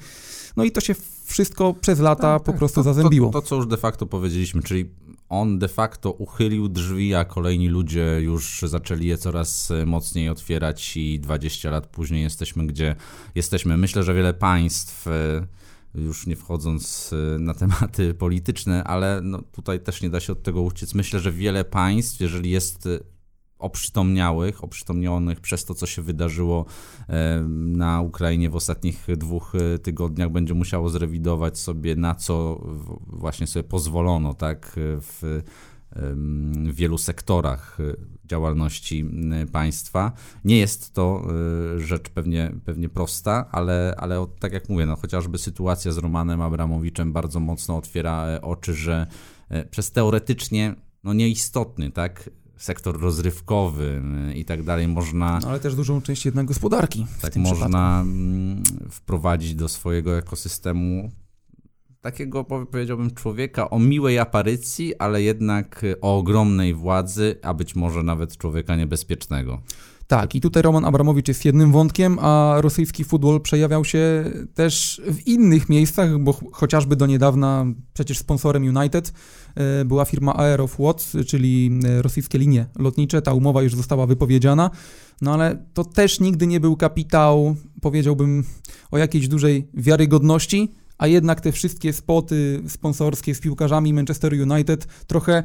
[0.57, 0.95] No i to się
[1.25, 2.59] wszystko przez lata tak, po tak.
[2.59, 3.33] prostu to, zazębiło.
[3.33, 4.91] To, to, co już de facto powiedzieliśmy, czyli
[5.29, 11.21] on de facto uchylił drzwi, a kolejni ludzie już zaczęli je coraz mocniej otwierać i
[11.21, 12.97] 20 lat później jesteśmy gdzie
[13.35, 13.77] jesteśmy.
[13.77, 15.47] Myślę, że wiele państw e,
[15.95, 20.43] już nie wchodząc e, na tematy polityczne, ale no tutaj też nie da się od
[20.43, 20.95] tego uciec.
[20.95, 22.89] Myślę, że wiele państw, jeżeli jest
[23.59, 26.65] oprzytomniałych, oprzytomnionych przez to, co się wydarzyło
[27.49, 32.61] na Ukrainie w ostatnich dwóch e, tygodniach, będzie musiało zrewidować sobie, na co
[33.07, 35.43] właśnie sobie pozwolono, tak, w
[35.93, 37.95] w wielu sektorach e,
[38.25, 39.11] działalności
[39.53, 40.13] państwa.
[40.45, 41.23] Nie jest to
[41.75, 46.41] e, rzecz pewnie, pewnie prosta, ale, ale tak jak mówię, no chociażby sytuacja z Romanem
[46.41, 49.07] Abramowiczem bardzo mocno otwiera oczy, że
[49.71, 55.39] przez teoretycznie no nieistotny, tak, sektor rozrywkowy y, i tak dalej można...
[55.43, 57.07] No, ale też dużą część jednak gospodarki.
[57.23, 58.91] Tak, można przypadku.
[58.91, 61.11] wprowadzić do swojego ekosystemu
[62.01, 68.37] takiego, powiedziałbym, człowieka o miłej aparycji, ale jednak o ogromnej władzy, a być może nawet
[68.37, 69.63] człowieka niebezpiecznego.
[70.07, 75.27] Tak, i tutaj Roman Abramowicz jest jednym wątkiem, a rosyjski futbol przejawiał się też w
[75.27, 79.13] innych miejscach, bo chociażby do niedawna przecież sponsorem United
[79.55, 83.23] e, była firma Aeroflot, czyli e, rosyjskie linie lotnicze.
[83.23, 84.71] Ta umowa już została wypowiedziana,
[85.21, 88.45] no ale to też nigdy nie był kapitał, powiedziałbym,
[88.91, 95.43] o jakiejś dużej wiarygodności, a jednak te wszystkie spoty sponsorskie z piłkarzami Manchester United trochę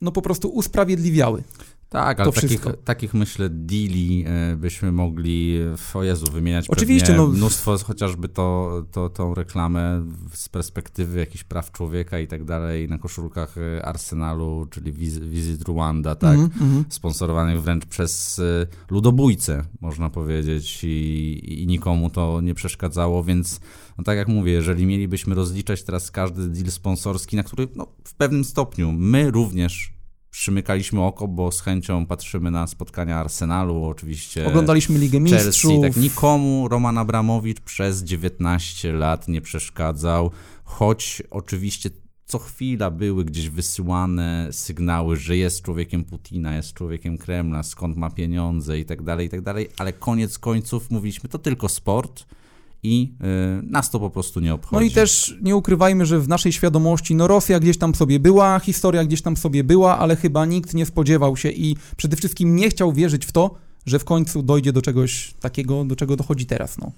[0.00, 1.42] no po prostu usprawiedliwiały
[1.88, 5.58] tak, ale takich, takich, myślę deali e, byśmy mogli,
[5.94, 7.26] o Jezu, wymieniać Oczywiście, no...
[7.26, 12.98] mnóstwo, chociażby to, to, tą reklamę z perspektywy jakichś praw człowieka i tak dalej na
[12.98, 16.84] koszulkach e, Arsenalu, czyli Visit Rwanda, tak, mm -hmm.
[16.88, 23.60] sponsorowanych wręcz przez e, ludobójcę, można powiedzieć i, i nikomu to nie przeszkadzało, więc
[23.98, 28.14] no tak jak mówię, jeżeli mielibyśmy rozliczać teraz każdy deal sponsorski, na który no, w
[28.14, 29.95] pewnym stopniu my również
[30.36, 34.46] przymykaliśmy oko, bo z chęcią patrzymy na spotkania Arsenalu, oczywiście.
[34.46, 35.70] Oglądaliśmy Ligę Mistrzów.
[35.70, 40.30] Chelsea, tak nikomu Roman Abramowicz przez 19 lat nie przeszkadzał,
[40.64, 41.90] choć oczywiście
[42.24, 48.10] co chwila były gdzieś wysyłane sygnały, że jest człowiekiem Putina, jest człowiekiem Kremla, skąd ma
[48.10, 52.26] pieniądze i tak dalej, i tak dalej, ale koniec końców mówiliśmy, to tylko sport,
[52.86, 53.14] i
[53.60, 54.74] y, nas to po prostu nie obchodzi.
[54.74, 58.58] No i też nie ukrywajmy, że w naszej świadomości, no Rosja gdzieś tam sobie była,
[58.58, 62.70] historia gdzieś tam sobie była, ale chyba nikt nie spodziewał się i przede wszystkim nie
[62.70, 63.54] chciał wierzyć w to,
[63.86, 66.78] że w końcu dojdzie do czegoś takiego, do czego dochodzi teraz.
[66.78, 66.92] No.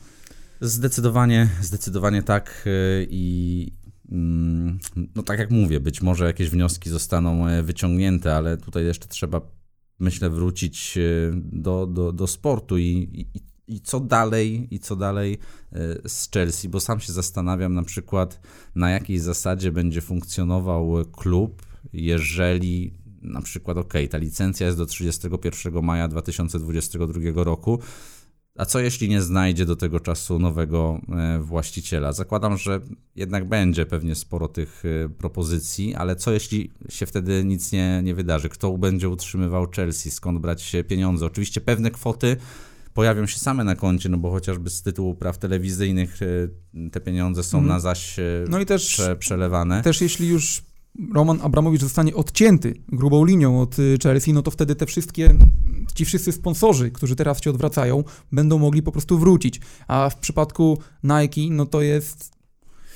[0.61, 3.73] Zdecydowanie, zdecydowanie tak y, i
[4.13, 4.79] mm,
[5.15, 9.41] no tak jak mówię, być może jakieś wnioski zostaną e, wyciągnięte, ale tutaj jeszcze trzeba
[9.99, 11.01] myślę wrócić e,
[11.53, 15.39] do, do, do sportu i, i, i co dalej, i co dalej
[15.73, 18.41] e, z Chelsea, bo sam się zastanawiam na przykład,
[18.75, 21.63] na jakiej zasadzie będzie funkcjonował klub,
[21.93, 22.93] jeżeli
[23.23, 27.79] na przykład, ok, ta licencja jest do 31 maja 2022 roku,
[28.59, 32.13] a co jeśli nie znajdzie do tego czasu nowego e, właściciela?
[32.13, 32.81] Zakładam, że
[33.17, 38.15] jednak będzie pewnie sporo tych e, propozycji, ale co jeśli się wtedy nic nie, nie
[38.15, 38.49] wydarzy?
[38.49, 40.11] Kto będzie utrzymywał Chelsea?
[40.11, 41.27] Skąd brać pieniądze?
[41.27, 42.37] Oczywiście pewne kwoty
[42.99, 47.43] pojawią się same na koncie, no bo chociażby z tytułu praw telewizyjnych e, te pieniądze
[47.43, 47.69] są mm.
[47.69, 49.83] na zaś e, no i też, prze, przelewane.
[49.83, 50.63] Też jeśli już
[51.15, 55.35] Roman Abramowicz zostanie odcięty grubą linią od e, Chelsea, no to wtedy te wszystkie,
[55.95, 59.61] ci wszyscy sponsorzy, którzy teraz się odwracają, będą mogli po prostu wrócić.
[59.89, 62.38] A w przypadku Nike, no to jest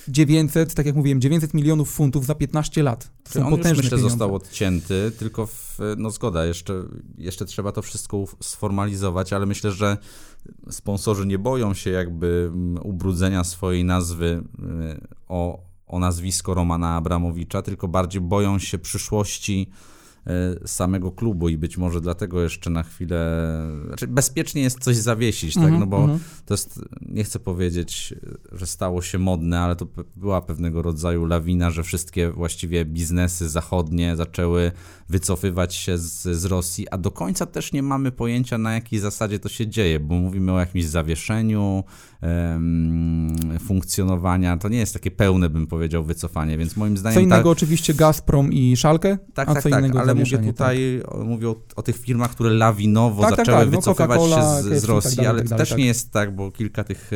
[0.09, 3.11] 900, tak jak mówiłem, 900 milionów funtów za 15 lat.
[3.25, 4.11] To są on potężne już, myślę, pieniądze.
[4.11, 6.83] został odcięty, tylko w, no zgoda, jeszcze,
[7.19, 9.97] jeszcze trzeba to wszystko sformalizować, ale myślę, że
[10.71, 14.45] sponsorzy nie boją się jakby mm, ubrudzenia swojej nazwy
[14.95, 19.71] y, o, o nazwisko Romana Abramowicza, tylko bardziej boją się przyszłości
[20.67, 23.43] samego klubu i być może dlatego jeszcze na chwilę,
[23.87, 26.19] znaczy bezpiecznie jest coś zawiesić, tak, mhm, no bo mhm.
[26.47, 28.15] to jest, nie chcę powiedzieć,
[28.53, 34.17] że stało się modne, ale to była pewnego rodzaju lawina, że wszystkie właściwie biznesy zachodnie
[34.17, 34.73] zaczęły
[35.09, 39.39] wycofywać się z, z Rosji, a do końca też nie mamy pojęcia na jakiej zasadzie
[39.39, 41.85] to się dzieje, bo mówimy o jakimś zawieszeniu,
[43.59, 44.57] funkcjonowania.
[44.57, 47.15] To nie jest takie pełne, bym powiedział, wycofanie, więc moim zdaniem...
[47.15, 47.51] Co innego ta...
[47.51, 51.21] oczywiście Gazprom i Szalkę, tak, a tak, co tak, innego ale mówię tutaj tak.
[51.25, 54.79] mówię o, o, tych firmach, które lawinowo tak, tak zaczęły tak, no, wycofywać się z,
[54.79, 57.11] z tak Rosji, dalej, ale to też nie jest tak, bo kilka tych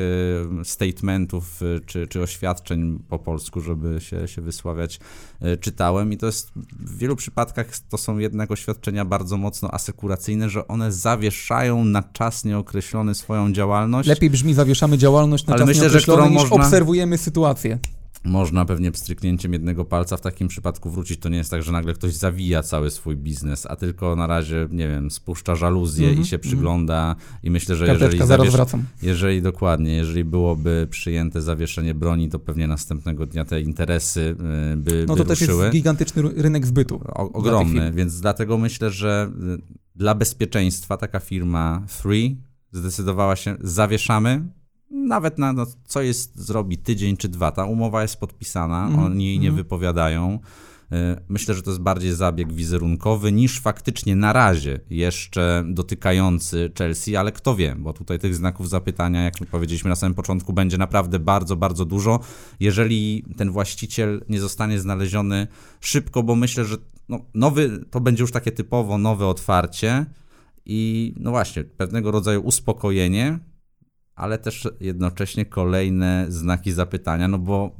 [0.61, 5.01] e, statementów e, czy, czy oświadczeń po polsku, żeby się, się wysławiać,
[5.41, 10.49] e, czytałem i to jest w wielu przypadkach to są jednak oświadczenia bardzo mocno asekuracyjne,
[10.51, 14.09] że one zawieszają na czas nieokreślony swoją działalność.
[14.09, 17.79] Lepiej brzmi zawieszamy działalność na Ale czas myślę, że którą niż można- obserwujemy sytuację.
[18.25, 21.21] Można pewnie pstryknięciem jednego palca w takim przypadku wrócić.
[21.21, 24.69] To nie jest tak, że nagle ktoś zawija cały swój biznes, a tylko na razie,
[24.71, 28.53] nie wiem, spuszcza żaluzję Mhm, i się przygląda i myślę, że Karteczka, jeżeli, zaraz zawiesz...
[28.55, 28.85] wracam.
[29.03, 34.21] jeżeli dokładnie, jeżeli byłoby przyjęte zawieszenie broni, to pewnie następnego dnia te interesy
[34.75, 35.63] y, by, No by to też ruszyły.
[35.65, 37.01] jest gigantyczny ry- rynek zbytu.
[37.09, 42.37] O, ogromny, więc dlatego myślę, że y, dla bezpieczeństwa taka firma Three
[42.73, 44.43] zdecydowała się, zawieszamy,
[44.91, 47.53] nawet na no, co jest, zrobi tydzień czy dwa.
[47.53, 49.65] Ta umowa jest podpisana, Mhm, oni jej nie mhm.
[49.65, 50.39] wypowiadają.
[50.93, 50.97] Y,
[51.29, 57.33] Myślę, że to jest bardziej zabieg wizerunkowy niż faktycznie na razie jeszcze dotykający Chelsea, ale
[57.33, 61.57] kto wie, bo tutaj tych znaków zapytania, jak powiedzieliśmy na samym początku, będzie naprawdę bardzo,
[61.57, 62.21] bardzo dużo.
[62.61, 65.47] Jeżeli ten właściciel nie zostanie znaleziony
[65.81, 66.77] szybko, bo myślę, że
[67.09, 70.07] no, nowy to będzie już takie typowo nowe otwarcie
[70.67, 73.39] i no właśnie, pewnego rodzaju uspokojenie,
[74.17, 77.77] ale też jednocześnie kolejne znaki zapytania, no bo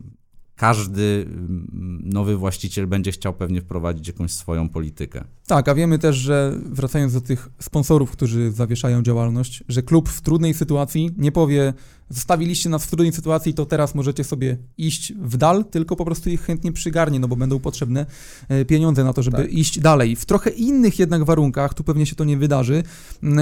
[0.57, 5.25] każdy mm, nowy właściciel będzie chciał pewnie wprowadzić jakąś swoją politykę.
[5.47, 10.21] Tak, a wiemy też, że wracając do tych sponsorów, którzy zawieszają działalność, że klub w
[10.21, 11.75] trudnej sytuacji nie powie,
[12.09, 16.31] zostawiliście nas w trudnej sytuacji, to teraz możecie sobie iść w dal, tylko po prostu
[16.31, 18.07] ich chętnie przygarnie, no bo będą potrzebne
[18.49, 19.53] e, pieniądze na to, żeby Tak.
[19.53, 20.17] iść dalej.
[20.17, 22.83] W trochę innych jednak warunkach, tu pewnie się to nie wydarzy,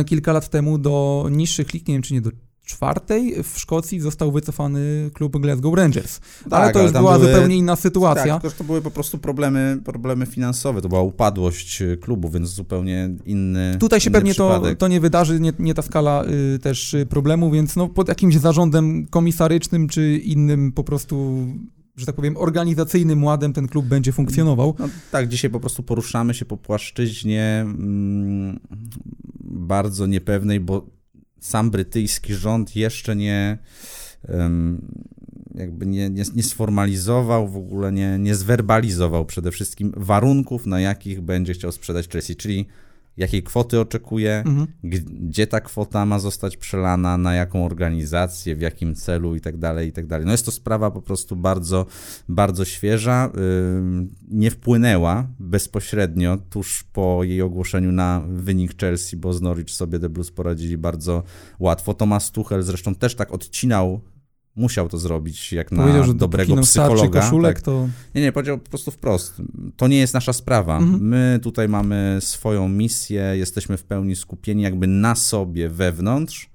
[0.07, 2.31] kilka lat temu do niższych lig, nie wiem czy nie do
[2.65, 6.21] czwartej, w Szkocji został wycofany klub Glasgow Rangers.
[6.51, 8.35] ale Tak, to ale już tam była były- zupełnie inna sytuacja.
[8.35, 12.49] Tak, tylko to były po prostu problemy, problemy finansowe, to była upadłość y, klubu, więc
[12.49, 14.79] zupełnie inny Tutaj się inny pewnie to, przypadek.
[14.79, 18.37] to nie wydarzy, nie, nie ta skala y, też y, problemu, więc no, pod jakimś
[18.37, 21.47] zarządem komisarycznym czy innym po prostu,
[21.97, 24.75] że tak powiem, organizacyjnym ładem ten klub będzie funkcjonował.
[24.79, 28.61] No, tak, dzisiaj po prostu poruszamy się po płaszczyźnie mm,
[29.45, 30.87] bardzo niepewnej, bo
[31.45, 33.59] sam brytyjski rząd jeszcze nie
[35.55, 41.21] jakby nie, nie, nie sformalizował, w ogóle nie, nie zwerbalizował przede wszystkim warunków, na jakich
[41.21, 42.67] będzie chciał sprzedać Chelsea, czyli
[43.17, 44.67] jakiej kwoty oczekuje, Mhm.
[44.83, 49.89] gdzie ta kwota ma zostać przelana, na jaką organizację, w jakim celu i tak dalej,
[49.89, 50.27] i tak dalej.
[50.27, 51.87] No jest to sprawa po prostu bardzo,
[52.29, 53.33] bardzo świeża.
[54.29, 60.09] Nie wpłynęła bezpośrednio tuż po jej ogłoszeniu na wynik Chelsea, bo z Norwich sobie The
[60.09, 61.23] Blues poradzili bardzo
[61.59, 61.95] łatwo.
[61.95, 64.01] Thomas Tuchel zresztą też tak odcinał
[64.57, 67.21] Musiał to zrobić jak na Powiedział, że dobrego psychologa.
[67.21, 67.65] koszulek, tak.
[67.65, 69.43] to Nie, nie, powiedział po prostu wprost.
[69.77, 70.77] To nie jest nasza sprawa.
[70.77, 71.09] Mhm.
[71.09, 76.54] My tutaj mamy swoją misję, jesteśmy w pełni skupieni jakby na sobie wewnątrz.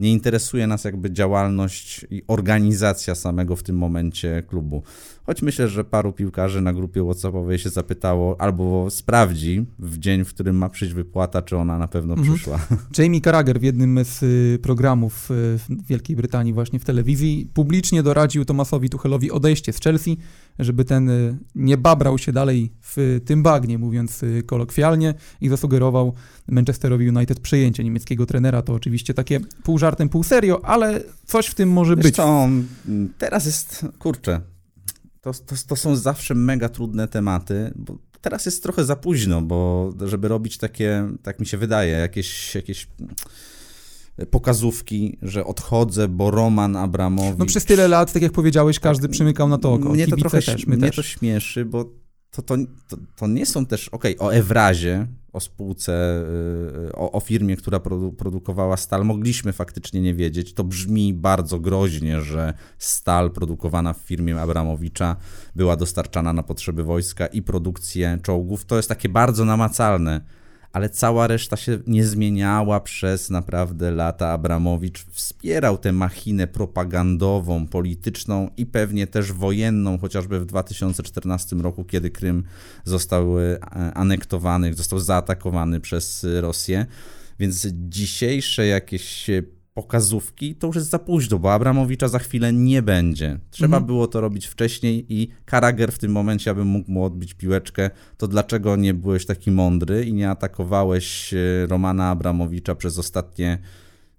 [0.00, 4.82] Nie interesuje nas jakby działalność i organizacja samego w tym momencie klubu.
[5.26, 10.28] Choć myślę, że paru piłkarzy na grupie WhatsAppowej się zapytało albo sprawdzi w dzień, w
[10.34, 12.34] którym ma przyjść wypłata, czy ona na pewno Mhm.
[12.34, 12.66] przyszła.
[12.98, 18.02] Jamie Carragher w jednym z y, programów y, w Wielkiej Brytanii właśnie w telewizji publicznie
[18.02, 20.16] doradził Tomasowi Tuchelowi odejście z Chelsea,
[20.58, 26.14] żeby ten y, nie babrał się dalej w tym bagnie, mówiąc y, kolokwialnie i zasugerował
[26.48, 28.62] Manchesterowi United przejęcie niemieckiego trenera.
[28.62, 32.16] To oczywiście takie pół żartem, pół serio, ale coś w tym może Wiesz być.
[32.16, 32.48] co,
[33.18, 34.40] teraz jest, kurczę,
[35.20, 39.92] to, to, to są zawsze mega trudne tematy, bo teraz jest trochę za późno, bo
[40.06, 42.88] żeby robić takie, tak mi się wydaje, jakieś, jakieś
[44.30, 47.38] pokazówki, że odchodzę, bo Roman Abramowicz...
[47.38, 49.88] No przez tyle lat, tak jak powiedziałeś, każdy przymykał na to oko.
[49.88, 50.96] Mnie to Kibice trochę też, mnie też.
[50.96, 51.84] to śmieszy, bo
[52.30, 52.56] to, to,
[52.88, 56.24] to, to nie są też, okej, o Ewrazie, o spółce,
[56.84, 60.54] yy, o, o firmie, która produ, produkowała stal, mogliśmy faktycznie nie wiedzieć.
[60.54, 65.16] To brzmi bardzo groźnie, że stal produkowana w firmie Abramowicza
[65.56, 68.64] była dostarczana na potrzeby wojska i produkcję czołgów.
[68.64, 70.20] To jest takie bardzo namacalne
[70.72, 74.28] ale cała reszta się nie zmieniała przez naprawdę lata.
[74.28, 82.10] Abramowicz wspierał tę machinę propagandową, polityczną i pewnie też wojenną, chociażby w 2014 roku, kiedy
[82.10, 82.44] Krym
[82.84, 83.58] został e,
[83.94, 86.86] anektowany, został zaatakowany przez Rosję.
[87.38, 89.30] Więc dzisiejsze jakieś
[89.74, 93.38] pokazówki to już jest za późno, bo Abramowicza za chwilę nie będzie.
[93.50, 93.86] Trzeba Mhm.
[93.86, 98.28] było to robić wcześniej i Karager w tym momencie, aby mógł mu odbić piłeczkę, to
[98.28, 103.58] dlaczego nie byłeś taki mądry i nie atakowałeś e, Romana Abramowicza przez ostatnie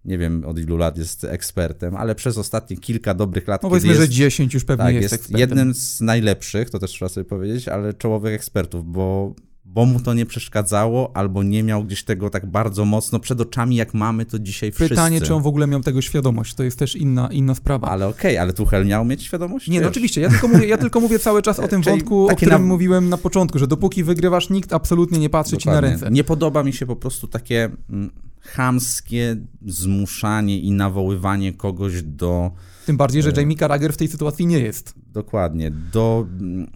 [0.06, 3.64] nie wiem od ilu lat jest ekspertem, ale przez ostatnie kilka dobrych lat.
[3.64, 5.40] No powiedzmy, jest, że 10 już pewnie tak, jest, jest ekspertem.
[5.40, 9.36] jednym z najlepszych, to też trzeba sobie powiedzieć, ale czołowych ekspertów, bo
[9.66, 13.76] bo mu to nie przeszkadzało, albo nie miał gdzieś tego tak bardzo mocno przed oczami,
[13.76, 14.90] jak mamy to dzisiaj wszyscy.
[14.90, 17.88] Pytanie, czy on w ogóle miał tego świadomość, to jest też inna, inna sprawa.
[17.88, 19.68] Ale okej, okay, ale Tuchel miał mieć świadomość?
[19.68, 22.28] Nie, no oczywiście, ja tylko, mówię, ja tylko mówię cały czas o tym Czyli wątku,
[22.28, 25.74] o którym na- mówiłem na początku, że dopóki wygrywasz, nikt absolutnie nie patrzy ci na
[25.74, 25.90] Dokładnie.
[25.90, 26.12] ręce.
[26.12, 29.36] Nie podoba mi się po prostu takie mm, chamskie
[29.66, 32.52] zmuszanie i nawoływanie kogoś do
[32.86, 33.34] Tym bardziej, że E.
[33.38, 34.94] Jamie Carragher w tej sytuacji nie jest.
[35.14, 35.72] Dokładnie.
[35.72, 36.68] Do mm,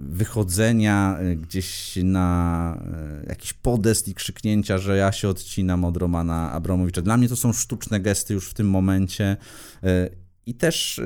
[0.00, 2.78] wychodzenia y, gdzieś na
[3.22, 7.02] y, jakiś podest i krzyknięcia, że ja się odcinam od Romana Abramowicza.
[7.02, 9.36] Dla mnie to są sztuczne gesty już w tym momencie
[9.84, 9.86] y,
[10.46, 11.00] i też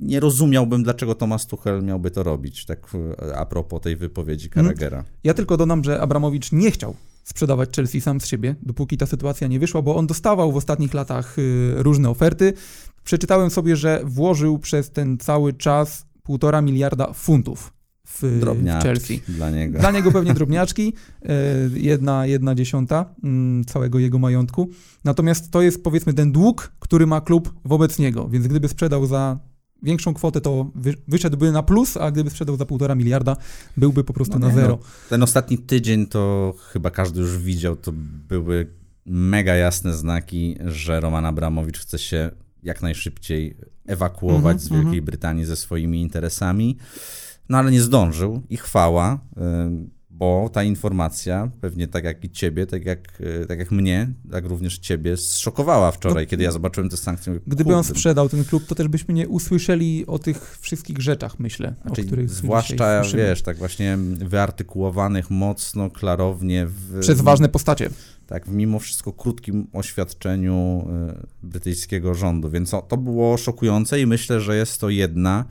[0.00, 2.90] nie rozumiałbym, dlaczego Tomasz Tuchel miałby to robić, tak
[3.34, 5.04] a propos tej wypowiedzi Carragera.
[5.24, 6.96] Ja tylko dodam, że Abramowicz nie chciał
[7.26, 10.94] sprzedawać Chelsea sam z siebie, dopóki ta sytuacja nie wyszła, bo on dostawał w ostatnich
[10.94, 12.52] latach y, różne oferty.
[13.04, 17.72] Przeczytałem sobie, że włożył przez ten cały czas półtora miliarda funtów
[18.06, 19.20] w, w Drobniaczki Chelsea.
[19.28, 19.78] dla niego.
[19.78, 21.34] Dla niego pewnie drobniaczki, e,
[21.74, 24.70] jedna, jedna dziesiąta mm, całego jego majątku.
[25.04, 29.38] Natomiast to jest powiedzmy ten dług, który ma klub wobec niego, więc gdyby sprzedał za
[29.82, 33.36] większą kwotę, to wy, wyszedłby na plus, a gdyby sprzedał za półtora miliarda,
[33.76, 34.68] byłby po prostu No na nie, zero.
[34.68, 37.92] no, ten ostatni tydzień to chyba każdy już widział, to
[38.28, 38.66] były
[39.06, 42.30] mega jasne znaki, że Roman Abramowicz chce się
[42.66, 43.56] jak najszybciej
[43.86, 45.04] ewakuować Mhm, z Wielkiej mhm.
[45.04, 46.76] Brytanii ze swoimi interesami.
[47.48, 52.66] No ale nie zdążył i chwała, y, bo ta informacja, pewnie tak jak i ciebie,
[52.66, 56.90] tak jak, y, tak jak mnie, tak również ciebie, zszokowała wczoraj, No, kiedy ja zobaczyłem
[56.90, 57.40] te sankcje.
[57.46, 61.74] Gdyby on sprzedał ten klub, to też byśmy nie usłyszeli o tych wszystkich rzeczach, myślę,
[61.82, 66.66] Znaczy, o których zwłaszcza, wiesz, tak właśnie wyartykułowanych mocno, klarownie.
[66.66, 67.90] W, Przez ważne postacie.
[68.26, 70.88] Tak, w mimo wszystko krótkim oświadczeniu
[71.42, 75.44] y, brytyjskiego rządu, więc to było szokujące i myślę, że jest to jedna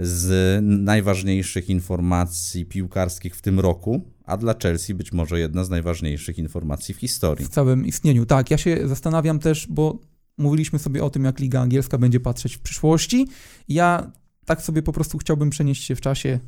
[0.00, 6.38] z najważniejszych informacji piłkarskich w tym roku, a dla Chelsea być może jedna z najważniejszych
[6.38, 7.46] informacji w historii.
[7.46, 8.26] w całym istnieniu.
[8.26, 9.98] Tak, ja się zastanawiam też, bo
[10.38, 13.28] mówiliśmy sobie o tym, jak Liga Angielska będzie patrzeć w przyszłości.
[13.68, 14.12] Ja
[14.44, 16.38] tak sobie po prostu chciałbym przenieść się w czasie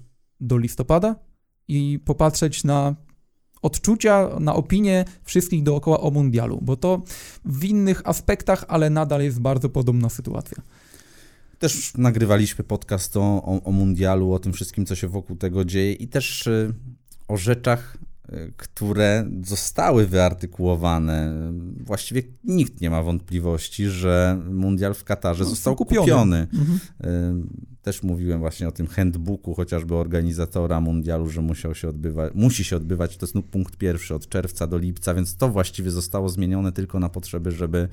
[0.41, 1.17] do listopada
[1.69, 2.97] i popatrzeć na
[3.63, 7.03] odczucia, na opinie wszystkich dookoła o mundialu, bo to
[7.45, 10.63] w innych aspektach, ale nadal jest bardzo podobna sytuacja.
[11.59, 15.93] Też nagrywaliśmy podcast o, o, o mundialu, o tym wszystkim, co się wokół tego dzieje
[15.93, 16.75] i też y,
[17.29, 17.99] o rzeczach,
[18.57, 21.33] które zostały wyartykułowane.
[21.85, 26.01] Właściwie nikt nie ma wątpliwości, że mundial w Katarze No, został kupiony.
[26.07, 26.47] kupiony.
[26.53, 26.79] Mhm.
[27.45, 32.65] Y, Też mówiłem właśnie o tym handbooku chociażby organizatora mundialu, że musiał się odbywać, musi
[32.65, 36.29] się odbywać, to jest no punkt pierwszy, od czerwca do lipca, więc to właściwie zostało
[36.29, 37.89] zmienione tylko na potrzeby, żeby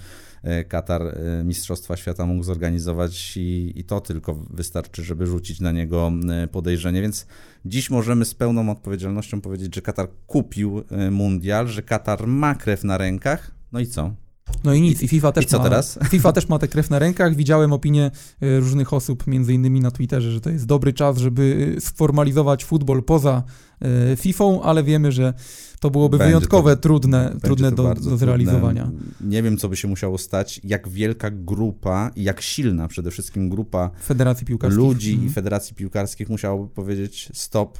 [0.67, 6.11] Katar e, Mistrzostwa Świata mógł zorganizować i, i to tylko wystarczy, żeby rzucić na niego
[6.29, 7.27] e, podejrzenie, więc
[7.65, 12.83] dziś możemy z pełną odpowiedzialnością powiedzieć, że Katar kupił e, mundial, że Katar ma krew
[12.83, 14.26] na rękach, no i co?
[14.63, 15.99] No i nic, i FIFA też I co ma, teraz?
[16.11, 17.35] FIFA też ma tę krew na rękach.
[17.35, 21.73] Widziałem opinie e, różnych osób, między innymi na Twitterze, że to jest dobry czas, żeby
[21.77, 23.43] e, sformalizować futbol poza
[23.81, 25.33] e, FIFA, ale wiemy, że
[25.79, 28.83] to byłoby Będzie wyjątkowe, to- trudne, trudne do, do zrealizowania.
[28.83, 29.01] Trudne.
[29.21, 33.91] Nie wiem, co by się musiało stać, jak wielka grupa jak silna przede wszystkim grupa
[34.03, 34.83] Federacji Piłkarskiej.
[34.83, 35.29] ludzi Mhm.
[35.29, 37.77] i federacji piłkarskich musiałoby powiedzieć stop,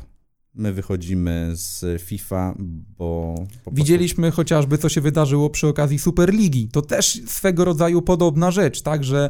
[0.58, 2.55] my wychodzimy z FIFA,
[2.97, 3.36] bo...
[3.72, 6.68] Widzieliśmy chociażby, co się wydarzyło przy okazji Superligi.
[6.68, 9.30] To też swego rodzaju podobna rzecz, tak, że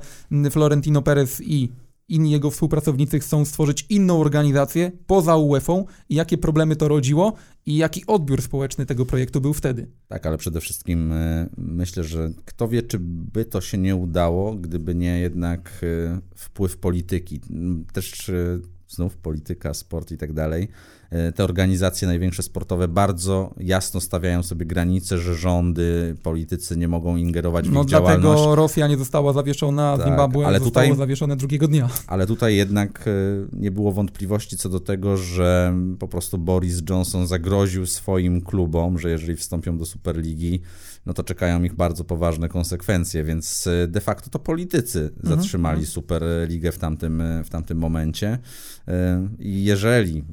[0.52, 1.70] Florentino Perez i
[2.10, 5.74] inni jego współpracownicy chcą stworzyć inną organizację poza UEFA
[6.10, 7.34] i jakie problemy to rodziło
[7.66, 9.88] i jaki odbiór społeczny tego projektu był wtedy.
[10.08, 14.56] Tak, ale przede wszystkim e, myślę, że kto wie, czy by to się nie udało,
[14.56, 17.42] gdyby nie jednak e, wpływ polityki.
[17.94, 18.60] Też e,
[18.90, 20.68] znów polityka, sport i tak dalej.
[21.10, 27.16] E, Te organizacje największe sportowe bardzo jasno stawiają sobie granice, że rządy, politycy nie mogą
[27.18, 28.22] ingerować w No ich działalność.
[28.22, 31.90] dlatego Rosja nie została zawieszona, Tak, Zimbabwe ale zostało tutaj- zawieszone drugiego dnia.
[32.08, 33.12] Ale tutaj jednak e,
[33.54, 39.10] nie było wątpliwości co do tego, że po prostu Boris Johnson zagroził swoim klubom, że
[39.10, 40.62] jeżeli wstąpią do Superligi,
[41.08, 45.86] no to czekają ich bardzo poważne konsekwencje, więc e, de facto to politycy Mhm, zatrzymali
[45.86, 48.40] Superligę w tamtym, e, w tamtym momencie.
[48.88, 50.24] E, I jeżeli,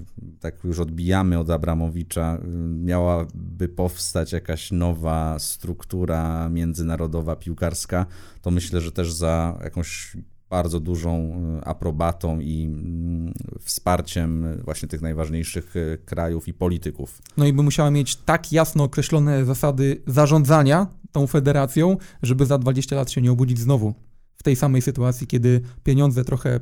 [0.40, 8.06] tak już odbijamy od Abramowicza, miałaby powstać jakaś nowa struktura międzynarodowa, piłkarska,
[8.42, 10.16] to myślę, że też za jakąś
[10.50, 15.74] bardzo dużą aprobatą i mm, wsparciem właśnie tych najważniejszych
[16.04, 17.22] krajów i polityków.
[17.36, 22.96] No i by musiała mieć tak jasno określone zasady zarządzania tą federacją, żeby za 20
[22.96, 23.94] lat się nie obudzić znowu
[24.36, 26.60] w tej samej sytuacji, kiedy pieniądze trochę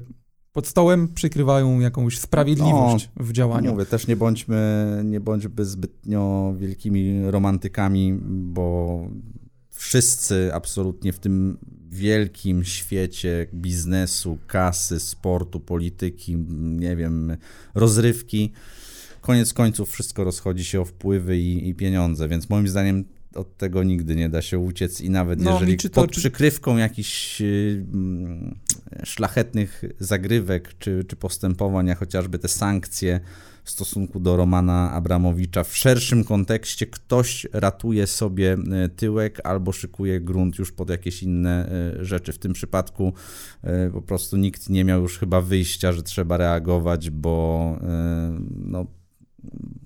[0.53, 3.73] pod stołem przykrywają jakąś sprawiedliwość no, w działaniu.
[3.73, 8.99] Mówię, też nie bądźmy, nie bądźmy zbytnio wielkimi romantykami, bo
[9.71, 11.59] wszyscy absolutnie w tym
[11.93, 17.37] wielkim świecie biznesu, kasy, sportu, polityki, nie wiem,
[17.75, 18.53] rozrywki,
[19.21, 23.83] koniec końców wszystko rozchodzi się o wpływy i, i pieniądze, więc moim zdaniem od tego
[23.83, 28.59] nigdy nie da się uciec i nawet no, jeżeli to, pod przykrywką jakichś y, mm,
[29.05, 33.21] szlachetnych zagrywek czy, czy postępowań, chociażby te sankcje
[33.65, 40.21] w stosunku do Romana Abramowicza w szerszym kontekście ktoś ratuje sobie y, tyłek albo szykuje
[40.21, 42.33] grunt już pod jakieś inne y, rzeczy.
[42.33, 43.13] W tym przypadku
[43.93, 47.79] po prostu nikt nie miał już chyba wyjścia, że trzeba reagować, bo
[48.57, 48.87] no,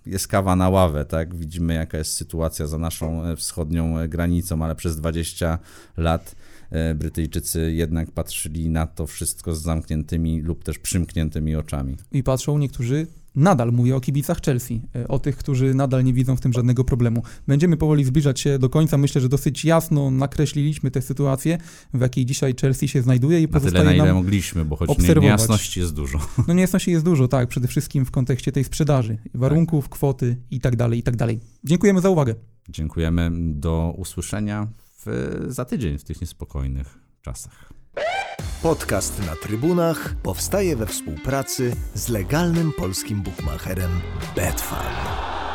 [0.06, 1.34] jest kawa na ławę, tak?
[1.34, 5.58] Widzimy, jaka jest sytuacja za naszą e, wschodnią e, granicą, ale przez 20
[5.96, 6.36] lat
[6.70, 11.96] e, Brytyjczycy jednak patrzyli na to wszystko z zamkniętymi lub też przymkniętymi oczami.
[12.12, 13.06] I patrzą niektórzy
[13.36, 16.84] nadal mówię o kibicach Chelsea, e, o tych, którzy nadal nie widzą w tym żadnego
[16.84, 17.22] problemu.
[17.46, 18.98] Będziemy powoli zbliżać się do końca.
[18.98, 21.58] Myślę, że dosyć jasno nakreśliliśmy tę sytuację,
[21.94, 24.90] w jakiej dzisiaj Chelsea się znajduje i pozostaje na tyle, na ile mogliśmy, bo choć
[24.90, 25.22] obserwować.
[25.22, 26.18] niejasności jest dużo.
[26.48, 29.92] No niejasności jest dużo, tak, przede wszystkim w kontekście tej sprzedaży, warunków, tak.
[29.92, 31.40] kwoty i tak dalej, i tak dalej.
[31.64, 32.34] Dziękujemy za uwagę.
[32.68, 33.30] Dziękujemy.
[33.34, 34.68] Do usłyszenia
[35.06, 37.75] w, za tydzień w tych niespokojnych czasach.
[38.62, 44.00] Podcast na trybunach powstaje we współpracy z legalnym polskim bukmacherem
[44.36, 45.45] Betfair.